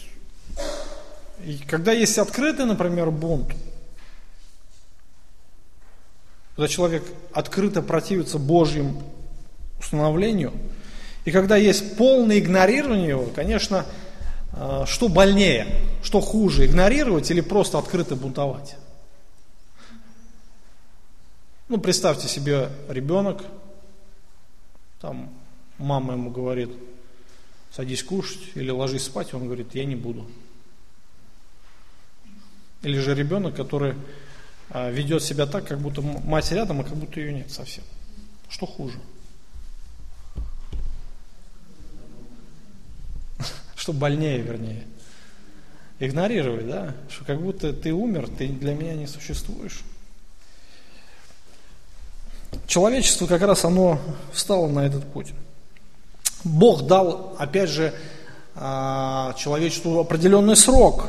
[1.68, 3.54] когда есть открытый, например, бунт,
[6.56, 9.02] когда человек открыто противится Божьим
[9.80, 10.54] установлению,
[11.26, 13.86] и когда есть полное игнорирование его, конечно,
[14.54, 15.68] э, что больнее,
[16.04, 18.76] что хуже, игнорировать или просто открыто бунтовать?
[21.70, 23.44] Ну, представьте себе ребенок,
[25.00, 25.30] там
[25.78, 26.70] мама ему говорит,
[27.72, 30.28] садись кушать или ложись спать, он говорит, я не буду.
[32.82, 33.96] Или же ребенок, который
[34.74, 37.84] ведет себя так, как будто мать рядом, а как будто ее нет совсем.
[38.50, 39.00] Что хуже?
[43.76, 44.86] Что больнее, вернее.
[46.00, 46.96] Игнорировать, да?
[47.10, 49.84] Что как будто ты умер, ты для меня не существуешь.
[52.68, 54.00] Человечество как раз оно
[54.34, 55.34] встало на этот путь.
[56.44, 57.94] Бог дал, опять же,
[58.56, 61.06] а, человечеству определенный срок.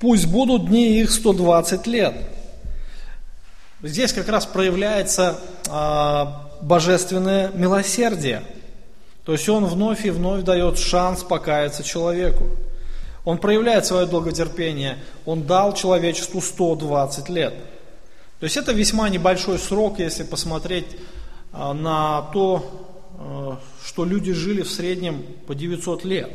[0.00, 2.14] Пусть будут дни их 120 лет.
[3.82, 8.42] Здесь как раз проявляется а, божественное милосердие.
[9.24, 12.44] То есть он вновь и вновь дает шанс покаяться человеку.
[13.24, 14.98] Он проявляет свое долготерпение.
[15.24, 17.54] Он дал человечеству 120 лет.
[18.38, 20.86] То есть это весьма небольшой срок, если посмотреть
[21.52, 22.86] а, на то,
[23.18, 26.30] а, что люди жили в среднем по 900 лет.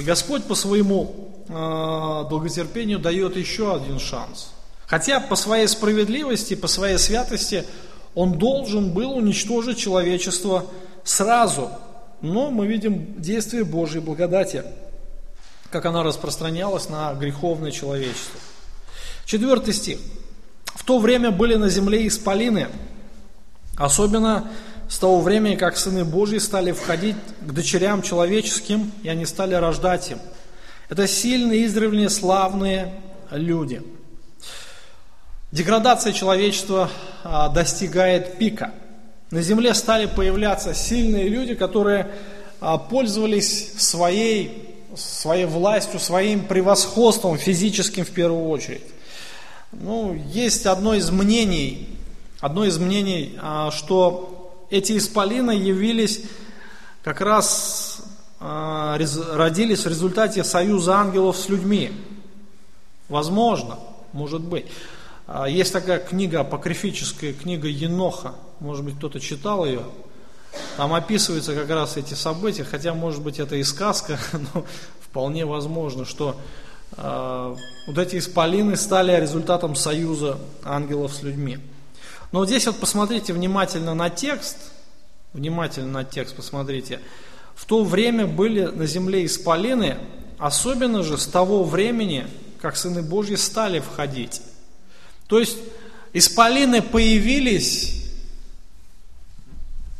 [0.00, 4.52] И Господь по своему а, долготерпению дает еще один шанс.
[4.86, 7.66] Хотя по своей справедливости, по своей святости
[8.14, 10.64] Он должен был уничтожить человечество
[11.04, 11.70] сразу.
[12.22, 14.64] Но мы видим действие Божьей благодати,
[15.70, 18.40] как она распространялась на греховное человечество.
[19.26, 19.98] Четвертый стих.
[20.64, 22.68] В то время были на земле исполины,
[23.76, 24.50] особенно
[24.90, 30.10] с того времени, как сыны Божьи стали входить к дочерям человеческим, и они стали рождать
[30.10, 30.18] им.
[30.88, 32.92] Это сильные, издревле славные
[33.30, 33.82] люди.
[35.52, 36.90] Деградация человечества
[37.22, 38.72] а, достигает пика.
[39.30, 42.10] На земле стали появляться сильные люди, которые
[42.60, 48.82] а, пользовались своей, своей властью, своим превосходством физическим в первую очередь.
[49.70, 51.96] Ну, есть одно из мнений,
[52.40, 54.39] одно из мнений, а, что
[54.70, 56.22] эти исполины явились
[57.02, 58.02] как раз,
[58.38, 58.98] а,
[59.32, 61.92] родились в результате союза ангелов с людьми.
[63.08, 63.78] Возможно,
[64.12, 64.66] может быть.
[65.26, 69.82] А, есть такая книга, апокрифическая книга Еноха, может быть кто-то читал ее.
[70.76, 74.18] Там описываются как раз эти события, хотя может быть это и сказка,
[74.54, 74.64] но
[75.00, 76.36] вполне возможно, что
[76.96, 77.56] а,
[77.86, 81.58] вот эти исполины стали результатом союза ангелов с людьми.
[82.32, 84.56] Но вот здесь вот посмотрите внимательно на текст,
[85.32, 87.00] внимательно на текст посмотрите.
[87.54, 89.96] В то время были на земле исполины,
[90.38, 92.26] особенно же с того времени,
[92.60, 94.42] как сыны Божьи стали входить.
[95.26, 95.58] То есть
[96.12, 98.12] исполины появились,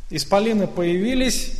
[0.09, 1.51] исполины появились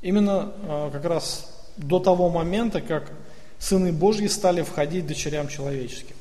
[0.00, 3.10] именно а, как раз до того момента, как
[3.58, 6.15] сыны Божьи стали входить дочерям человеческим.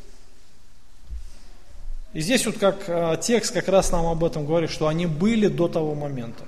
[2.15, 5.47] И здесь вот как а, текст как раз нам об этом говорит, что они были
[5.47, 6.45] до того момента.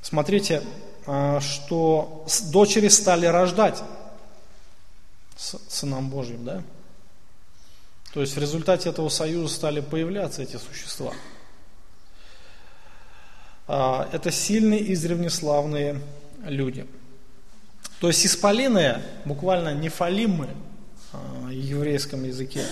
[0.00, 0.64] Смотрите,
[1.06, 3.80] а, что дочери стали рождать
[5.36, 6.64] сынам Божьим, да?
[8.12, 11.12] То есть в результате этого союза стали появляться эти существа–
[13.74, 16.00] а, это сильные, издревне славные
[16.44, 16.86] люди.
[18.02, 20.48] То есть исполины, буквально нефалимы
[21.12, 22.64] а, в еврейском языке,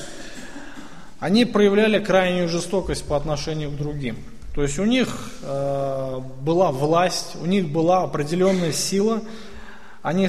[1.21, 4.17] они проявляли крайнюю жестокость по отношению к другим.
[4.57, 9.23] То есть у них э, была власть, у них была определенная сила,
[10.03, 10.29] они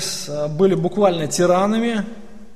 [0.49, 2.05] были буквально тиранами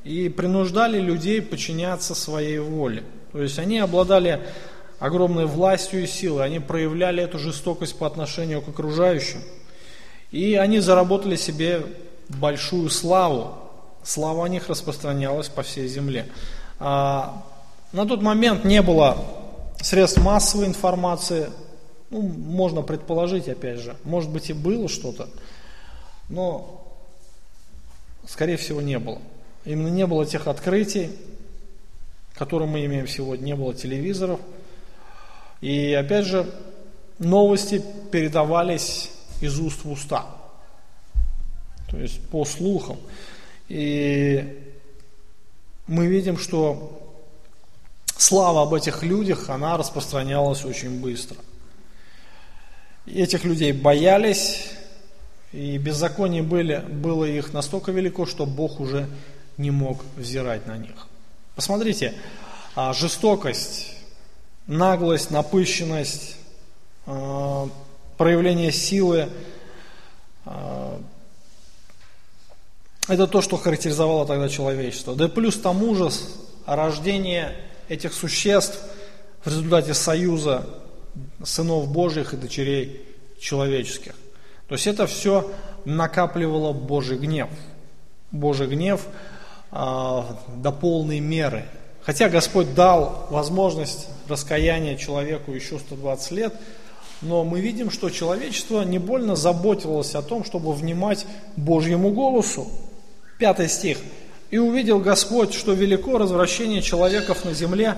[0.04, 3.02] и принуждали людей подчиняться своей воле.
[3.32, 4.42] То есть они обладали
[5.00, 9.40] огромной властью и силой, они проявляли эту жестокость по отношению к окружающим.
[10.30, 11.82] И они заработали себе
[12.30, 13.56] большую славу.
[14.04, 16.28] Слава о них распространялась по всей земле.
[16.80, 17.44] А,
[17.92, 19.18] на тот момент не было
[19.82, 21.50] средств массовой информации.
[22.10, 25.28] Ну, можно предположить, опять же, может быть и было что-то,
[26.30, 26.88] но,
[28.28, 29.20] скорее всего, не было.
[29.66, 31.10] Именно не было тех открытий,
[32.36, 34.40] которые мы имеем сегодня, не было телевизоров–
[35.62, 36.46] и опять же,
[37.18, 39.10] новости передавались
[39.42, 40.28] из уст в уста,
[41.88, 42.98] то есть по слухам.
[43.68, 44.62] И
[45.88, 47.02] мы видим, что
[48.18, 51.38] слава об этих людях, она распространялась очень быстро.
[53.06, 54.70] Этих людей боялись,
[55.52, 59.08] и беззаконие были, было их настолько велико, что Бог уже
[59.58, 61.08] не мог взирать на них.
[61.56, 62.14] Посмотрите,
[62.76, 63.96] а, жестокость,
[64.68, 66.36] наглость, напыщенность,
[67.06, 67.70] а,
[68.18, 69.30] проявление силы,
[70.46, 71.00] а,
[73.08, 75.16] это то, что характеризовало тогда человечество.
[75.16, 76.10] Да и плюс тому же
[76.66, 77.56] рождение
[77.88, 78.80] этих существ
[79.44, 80.68] в результате союза
[81.44, 83.06] сынов Божьих и дочерей
[83.40, 84.14] человеческих.
[84.68, 85.52] То есть это все
[85.86, 87.50] накапливало Божий гнев.
[88.32, 89.02] Божий гнев
[89.72, 90.22] э,
[90.58, 91.66] до полной меры.
[92.02, 96.54] Хотя Господь дал возможность раскаяния человеку еще 120 лет,
[97.22, 101.26] но мы видим, что человечество не больно заботилось о том, чтобы внимать
[101.56, 102.68] Божьему голосу.
[103.38, 103.98] Пятый стих.
[104.52, 107.98] «И увидел Господь, что велико развращение человеков на земле,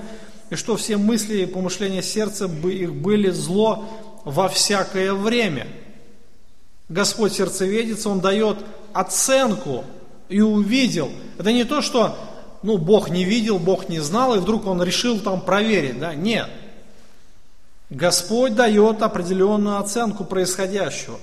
[0.49, 3.85] и что все мысли и помышления сердца их были зло
[4.23, 5.67] во всякое время».
[6.89, 8.59] Господь сердцеведец, Он дает
[8.93, 9.83] оценку
[10.29, 11.11] и увидел.
[11.37, 12.17] Это не то, что
[12.63, 15.99] ну, Бог не видел, Бог не знал, и вдруг Он решил там проверить.
[15.99, 16.15] Да?
[16.15, 16.49] Нет.
[17.89, 21.19] Господь дает определенную оценку происходящего,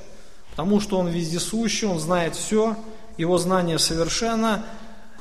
[0.51, 2.77] потому что Он вездесущий, Он знает все,
[3.17, 4.65] Его знание совершенно,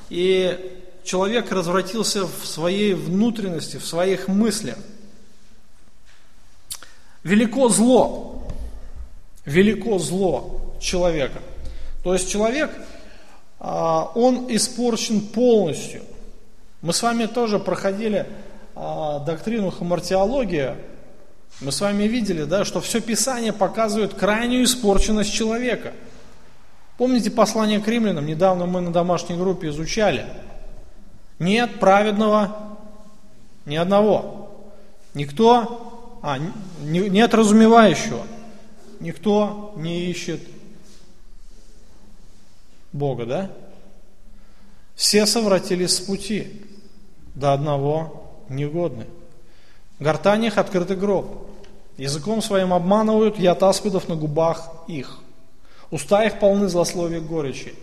[0.10, 4.78] и человек развратился в своей внутренности, в своих мыслях.
[7.24, 8.48] Велико зло,
[9.46, 11.40] велико зло человека.
[12.04, 12.72] То есть человек,
[13.60, 16.02] а, он испорчен полностью.
[16.82, 18.28] Мы с вами тоже проходили
[18.76, 20.78] а, доктрину хамартиология,
[21.62, 25.94] мы с вами видели, да, что все Писание показывает крайнюю испорченность человека.
[26.98, 28.26] Помните послание к римлянам?
[28.26, 30.26] Недавно мы на домашней группе изучали.
[31.40, 32.78] Нет праведного
[33.66, 34.52] ни одного.
[35.14, 38.22] Никто, а, не, нет разумевающего.
[39.00, 40.42] Никто не ищет
[42.92, 43.52] Бога, да?
[44.96, 46.62] Все совратились с пути,
[47.34, 49.08] до одного негодны.
[49.98, 51.48] В гортанях открытый гроб.
[51.98, 55.23] Языком своим обманывают, яд на губах их.
[55.94, 57.76] Уста их полны злословия горечи.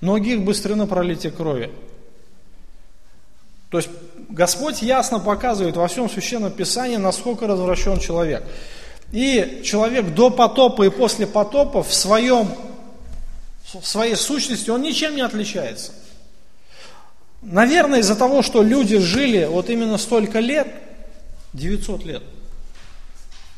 [0.00, 1.72] Ноги их быстры на пролитие крови.
[3.70, 3.90] То есть
[4.28, 8.44] Господь ясно показывает во всем Священном Писании, насколько развращен человек.
[9.10, 12.48] И человек до потопа и после потопа в, своем,
[13.72, 15.90] в своей сущности, он ничем не отличается.
[17.42, 20.68] Наверное, из-за того, что люди жили вот именно столько лет,
[21.52, 22.22] 900 лет,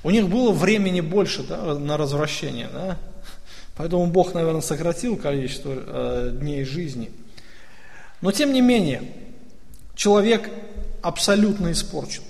[0.03, 2.71] у них было времени больше да, на развращение.
[2.73, 2.97] Да?
[3.77, 7.11] Поэтому Бог, наверное, сократил количество э, дней жизни.
[8.21, 9.03] Но тем не менее,
[9.95, 10.49] человек
[11.03, 12.23] абсолютно испорчен.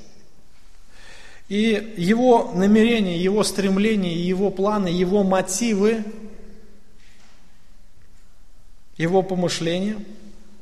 [1.49, 6.03] И его намерения, его стремления, его планы, его мотивы,
[8.97, 9.99] его помышления,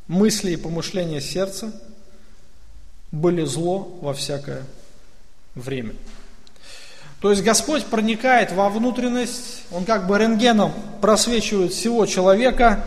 [0.09, 1.73] мысли и помышления сердца
[3.13, 4.65] были зло во всякое
[5.55, 5.95] время.
[7.23, 12.85] То есть Господь проникает во внутренность, Он как бы рентгеном просвечивает всего человека,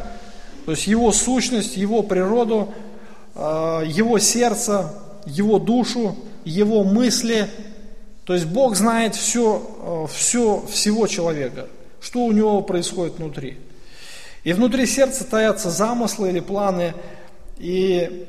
[0.65, 2.73] то есть его сущность, его природу,
[3.33, 4.93] э, его сердце,
[5.25, 7.49] его душу, его мысли.
[8.25, 11.67] То есть Бог знает все, э, все всего человека,
[12.01, 13.57] что у него происходит внутри.
[14.43, 16.93] И внутри сердца таятся замыслы или планы,
[17.57, 18.27] и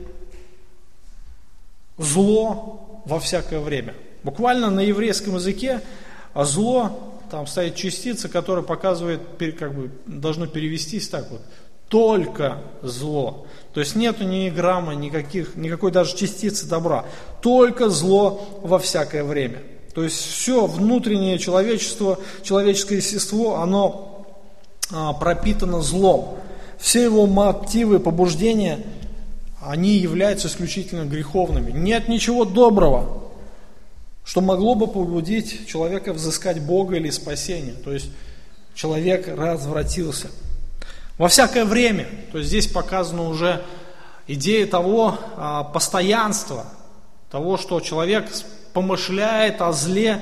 [1.99, 3.95] зло во всякое время–
[4.27, 5.81] Буквально на еврейском языке
[6.35, 6.99] а зло,
[7.31, 9.21] там стоит частица, которая показывает,
[9.57, 11.43] как бы должно перевестись так вот,
[11.89, 13.47] только зло.
[13.73, 17.05] То есть нету ни грамма, никаких, никакой даже частицы добра.
[17.41, 19.63] Только зло во всякое время.
[19.95, 24.27] То есть все внутреннее человечество, человеческое естество, оно
[24.93, 26.39] а, пропитано злом.
[26.79, 28.81] Все его мотивы, побуждения,
[29.61, 31.71] они являются исключительно греховными.
[31.71, 33.26] Нет ничего доброго
[34.27, 37.75] что могло бы побудить человека взыскать Бога или спасение.
[37.75, 38.11] То есть
[38.75, 40.31] человек развратился.
[41.17, 43.63] Во всякое время, то есть здесь показана уже
[44.27, 46.67] идея того а, постоянства,
[47.31, 48.29] того, что человек
[48.73, 50.21] помышляет о зле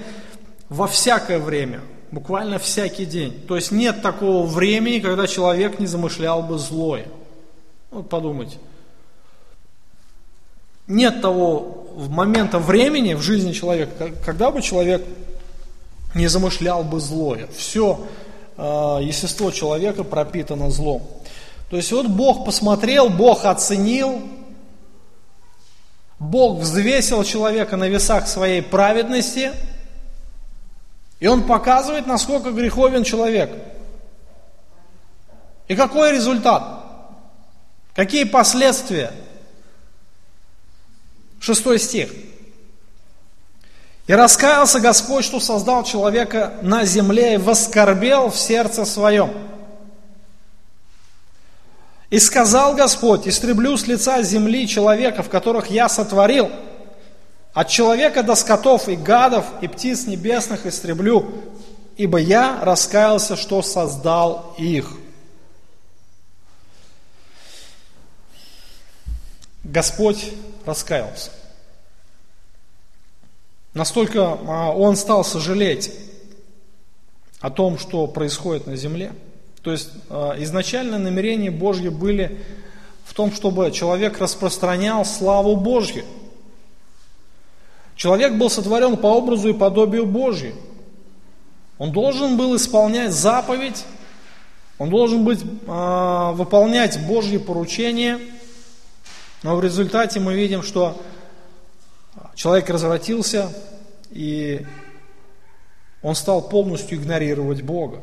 [0.69, 1.81] во всякое время,
[2.11, 3.33] буквально всякий день.
[3.49, 7.07] То есть нет такого времени, когда человек не замышлял бы злое.
[7.91, 8.59] Вот подумайте.
[10.87, 15.05] Нет того момента времени в жизни человека, когда бы человек
[16.15, 17.49] не замышлял бы злое.
[17.57, 18.07] Все
[18.57, 21.03] э, естество человека пропитано злом.
[21.71, 24.23] То есть вот Бог посмотрел, Бог оценил,
[26.19, 29.53] Бог взвесил человека на весах своей праведности,
[31.21, 33.51] и Он показывает, насколько греховен человек.
[35.69, 36.85] И какой результат?
[37.95, 39.13] Какие последствия?
[41.45, 42.09] Шестой стих.
[44.07, 49.31] И раскаялся Господь, что создал человека на земле и воскорбел в сердце своем.
[52.09, 56.51] И сказал Господь, истреблю с лица земли человека, в которых я сотворил.
[57.53, 61.31] От человека до скотов и гадов и птиц небесных истреблю,
[61.99, 64.93] ибо я раскаялся, что создал их.
[69.63, 70.33] Господь
[70.67, 71.31] раскаялся.
[73.75, 75.93] Настолько а, он стал сожалеть
[77.41, 79.13] о том, что происходит на земле.
[79.63, 82.41] То есть а, изначально намерения Божьи были
[83.05, 86.05] в том, чтобы человек распространял славу Божью.
[87.97, 90.55] Человек был сотворен по образу и подобию Божью.
[91.79, 93.85] Он должен был исполнять заповедь,
[94.79, 98.19] он должен быть, э, выполнять Божьи поручения,
[99.45, 101.01] но в результате мы видим, что
[102.35, 103.53] человек развратился,
[104.11, 104.65] и
[106.03, 108.01] он стал полностью игнорировать Бога.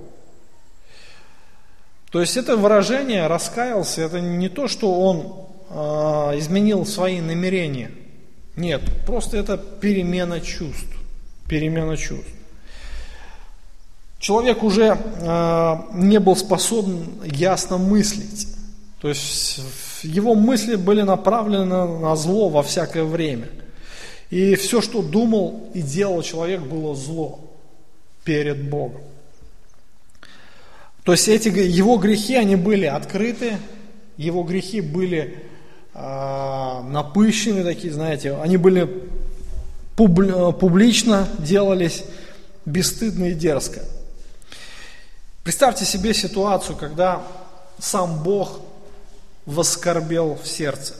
[2.11, 7.89] То есть это выражение «раскаялся»– это не то, что он э, изменил свои намерения.
[8.55, 10.95] Нет, просто это перемена чувств.
[11.49, 12.29] Перемена чувств.
[14.19, 18.47] Человек уже э, не был способен ясно мыслить.
[18.99, 19.61] То есть
[20.03, 23.47] его мысли были направлены на зло во всякое время–
[24.31, 27.41] и все, что думал и делал человек, было зло
[28.23, 29.01] перед Богом.
[31.03, 33.57] То есть эти его грехи, они были открыты,
[34.15, 35.43] его грехи были
[35.93, 39.03] э, напыщены такие, знаете, они были
[39.97, 42.03] публи, публично делались,
[42.65, 43.81] бесстыдно и дерзко.
[45.43, 47.21] Представьте себе ситуацию, когда
[47.79, 48.61] сам Бог
[49.45, 50.95] воскорбел в сердце.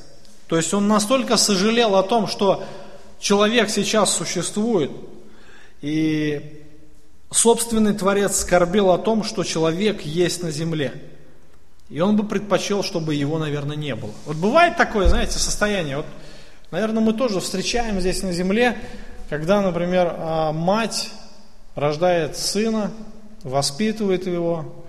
[0.48, 2.64] То есть он настолько сожалел о том, что
[3.20, 4.92] человек сейчас существует,
[5.82, 6.64] и
[7.32, 10.94] собственный Творец скорбел о том, что человек есть на земле.
[11.90, 14.12] И он бы предпочел, чтобы его, наверное, не было.
[14.26, 15.98] Вот бывает такое, знаете, состояние.
[15.98, 16.06] Вот,
[16.72, 18.78] наверное, мы тоже встречаем здесь на земле,
[19.30, 21.12] когда, например, а, мать
[21.76, 22.92] рождает сына,
[23.44, 24.86] воспитывает его,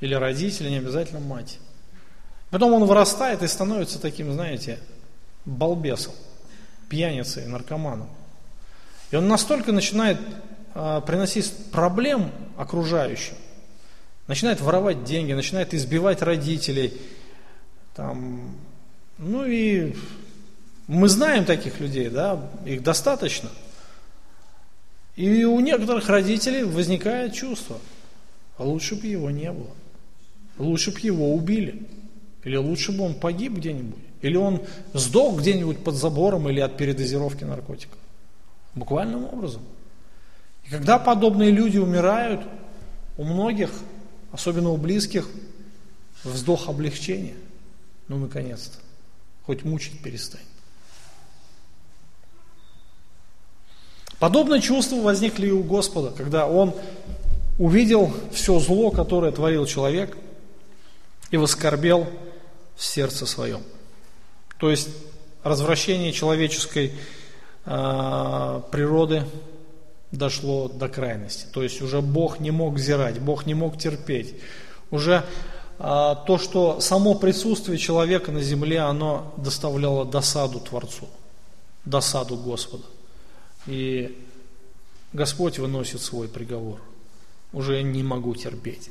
[0.00, 1.58] или родители, не обязательно мать.
[2.54, 4.78] Потом он вырастает и становится таким, знаете,
[5.44, 6.12] балбесом
[6.88, 8.08] пьяницей, наркоманом.
[9.10, 10.20] И он настолько начинает
[10.76, 13.34] э, приносить проблем окружающим,
[14.28, 16.92] начинает воровать деньги, начинает избивать родителей.
[17.96, 18.56] Там,
[19.18, 19.96] ну и
[20.86, 23.50] мы знаем таких людей, да, их достаточно.
[25.16, 27.80] И у некоторых родителей возникает чувство,
[28.58, 29.72] а лучше бы его не было.
[30.56, 31.88] Лучше бы его убили.
[32.44, 34.02] Или лучше бы он погиб где-нибудь.
[34.20, 37.98] Или он сдох где-нибудь под забором или от передозировки наркотиков.
[38.74, 39.62] Буквальным образом.
[40.64, 42.42] И когда подобные люди умирают,
[43.16, 43.70] у многих,
[44.32, 45.28] особенно у близких,
[46.22, 47.36] вздох облегчения.
[48.08, 48.78] Ну, наконец-то.
[49.46, 50.40] Хоть мучить перестань.
[54.18, 56.74] Подобное чувство возникли и у Господа, когда Он
[57.58, 60.16] увидел все зло, которое творил человек,
[61.30, 62.08] и воскорбел
[62.76, 63.62] в сердце своем.
[64.58, 64.88] То есть
[65.42, 66.92] развращение человеческой
[67.66, 69.24] э, природы
[70.10, 71.46] дошло до крайности.
[71.52, 74.34] То есть уже Бог не мог зирать, Бог не мог терпеть.
[74.90, 75.24] Уже
[75.78, 81.08] э, то, что само присутствие человека на земле, оно доставляло досаду Творцу,
[81.84, 82.84] досаду Господа.
[83.66, 84.18] И
[85.12, 86.80] Господь выносит свой приговор.
[87.52, 88.90] Уже не могу терпеть.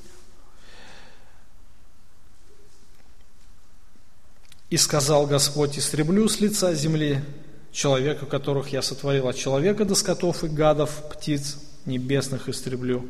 [4.74, 7.22] И сказал Господь, истреблю с лица земли
[7.72, 13.08] человека, которых я сотворил, от человека до скотов и гадов, птиц небесных истреблю,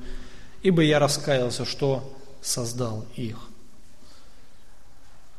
[0.62, 3.38] ибо я раскаялся, что создал их.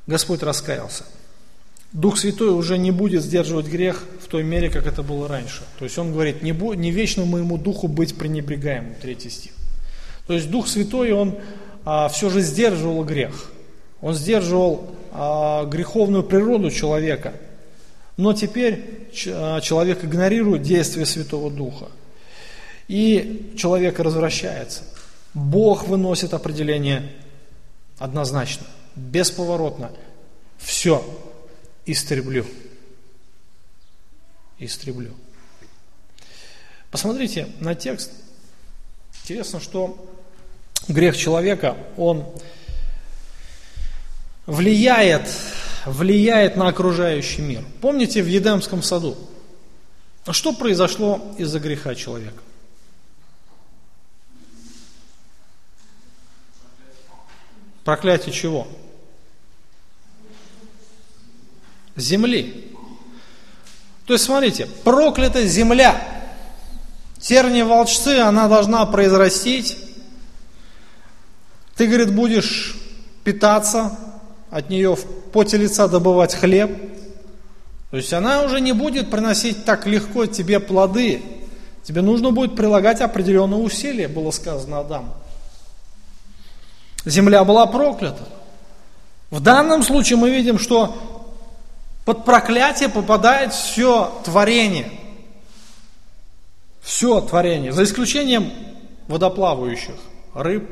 [0.06, 1.04] Господь раскаялся.
[1.92, 5.64] Дух Святой уже не будет сдерживать грех в той мере, как это было раньше.
[5.78, 9.52] То есть он говорит, не, бу, не вечно моему духу быть пренебрегаемым, третий стих.
[10.26, 11.36] То есть Дух Святой, он
[11.84, 13.50] а, все же сдерживал грех.
[14.04, 17.32] Он сдерживал а, греховную природу человека.
[18.18, 21.88] Но теперь а, человек игнорирует действие Святого Духа.
[22.86, 24.82] И человек развращается.
[25.32, 27.12] Бог выносит определение
[27.98, 29.90] однозначно, бесповоротно.
[30.58, 31.02] Все,
[31.86, 32.44] истреблю.
[34.58, 35.14] Истреблю.
[36.90, 38.12] Посмотрите на текст.
[39.22, 39.96] Интересно, что
[40.88, 42.26] грех человека, он
[44.46, 45.28] влияет,
[45.86, 47.64] влияет на окружающий мир.
[47.80, 49.16] Помните в Едемском саду?
[50.30, 52.42] Что произошло из-за греха человека?
[57.84, 58.66] Проклятие чего?
[61.96, 62.74] Земли.
[64.06, 66.02] То есть, смотрите, проклята земля.
[67.18, 69.78] Терни волчцы, она должна произрастить.
[71.76, 72.76] Ты, говорит, будешь
[73.22, 73.98] питаться,
[74.54, 76.70] от нее в поте лица добывать хлеб.
[77.90, 81.22] То есть она уже не будет приносить так легко тебе плоды.
[81.82, 85.12] Тебе нужно будет прилагать определенные усилия, было сказано Адаму.
[87.04, 88.28] Земля была проклята.
[89.30, 90.96] В данном случае мы видим, что
[92.04, 94.88] под проклятие попадает все творение.
[96.80, 98.52] Все творение, за исключением
[99.08, 99.96] водоплавающих,
[100.32, 100.70] рыб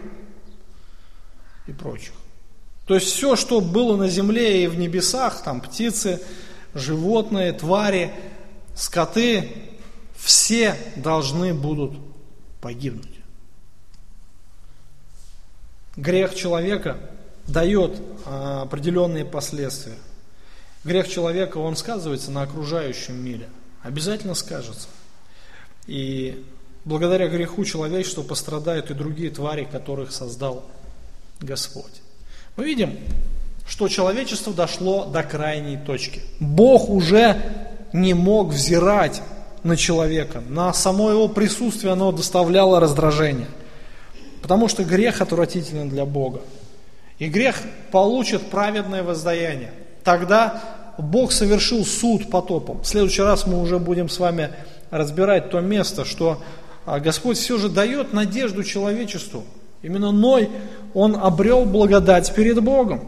[1.66, 2.12] и прочих.
[2.86, 6.20] То есть все, что было на земле и в небесах, там птицы,
[6.74, 8.12] животные, твари,
[8.74, 9.50] скоты,
[10.16, 11.98] все должны будут
[12.60, 13.08] погибнуть.
[15.96, 16.98] Грех человека
[17.46, 19.96] дает а, определенные последствия.
[20.84, 23.48] Грех человека, он сказывается на окружающем мире.
[23.82, 24.88] Обязательно скажется.
[25.86, 26.44] И
[26.84, 30.64] благодаря греху человечества пострадают и другие твари, которых создал
[31.40, 32.01] Господь.
[32.56, 32.98] Мы видим,
[33.66, 36.20] что человечество дошло до крайней точки.
[36.40, 37.36] Бог уже
[37.92, 39.22] не мог взирать
[39.62, 40.42] на человека.
[40.48, 43.48] На само его присутствие оно доставляло раздражение–
[44.42, 46.42] Потому что грех отвратителен для Бога.
[47.18, 49.70] И грех получит праведное воздаяние.
[50.02, 50.60] Тогда
[50.98, 52.82] Бог совершил суд потопом.
[52.82, 54.50] В следующий раз мы уже будем с вами
[54.90, 56.42] разбирать то место, что
[56.84, 59.44] а, Господь все же дает надежду человечеству.
[59.82, 60.48] Именно Ной,
[60.94, 63.00] он обрел благодать перед Богом.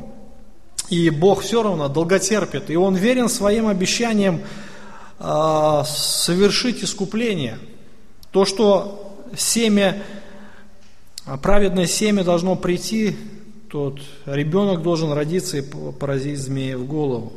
[0.90, 2.70] И Бог все равно долготерпит.
[2.70, 4.40] И он верен своим обещаниям
[5.18, 7.58] э, совершить искупление.
[8.32, 10.02] То, что семя
[11.42, 13.16] праведное семя должно прийти,
[13.70, 17.32] тот ребенок должен родиться и поразить змея в голову.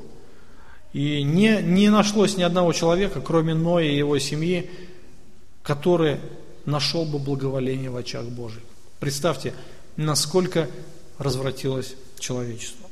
[0.93, 4.69] И не, не нашлось ни одного человека, кроме Ноя и его семьи,
[5.63, 6.17] который
[6.65, 8.63] нашел бы благоволение в очах Божьих.
[8.99, 9.53] Представьте,
[9.95, 10.69] насколько
[11.17, 12.89] развратилось человечество.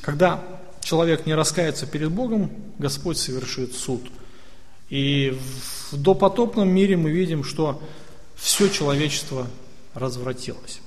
[0.00, 0.42] Когда
[0.82, 4.02] человек не раскается перед Богом, Господь совершит суд.
[4.88, 5.38] И
[5.90, 7.80] в допотопном мире мы видим, что
[8.34, 9.46] все человечество
[9.94, 10.80] развратилось.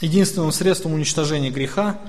[0.00, 2.00] Единственным средством уничтожения греха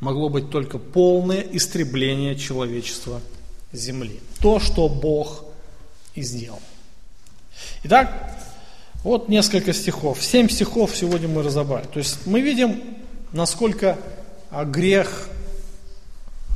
[0.00, 3.20] могло быть только полное истребление человечества
[3.72, 4.20] земли.
[4.40, 5.44] То, что Бог
[6.14, 6.60] и сделал.
[7.84, 8.35] Итак,
[9.06, 10.20] вот несколько стихов.
[10.20, 11.86] Семь стихов сегодня мы разобрали.
[11.86, 12.82] То есть мы видим,
[13.30, 13.96] насколько
[14.50, 15.28] а, грех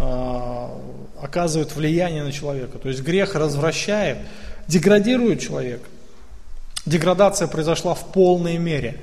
[0.01, 0.77] а,
[1.23, 2.79] оказывает влияние на человека.
[2.79, 4.19] То есть грех развращает,
[4.67, 5.85] деградирует человека.
[6.87, 9.01] Деградация произошла в полной мере.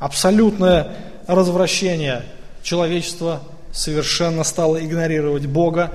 [0.00, 0.96] Абсолютное
[1.28, 2.24] развращение
[2.64, 5.92] человечества совершенно стало игнорировать Бога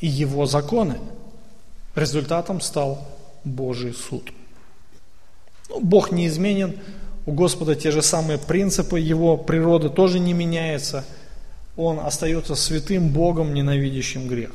[0.00, 0.98] и Его законы.
[1.94, 3.06] Результатом стал
[3.44, 4.32] Божий суд.
[5.68, 6.74] Ну, Бог неизменен,
[7.26, 11.04] у Господа те же самые принципы, Его природа тоже не меняется.
[11.76, 14.52] Он остается святым Богом, ненавидящим грех.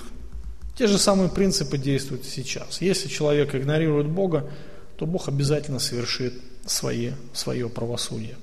[0.77, 2.81] Те же самые принципы действуют сейчас.
[2.81, 4.49] Если человек игнорирует Бога,
[4.97, 6.33] то Бог обязательно совершит
[6.65, 8.35] свое, свое правосудие.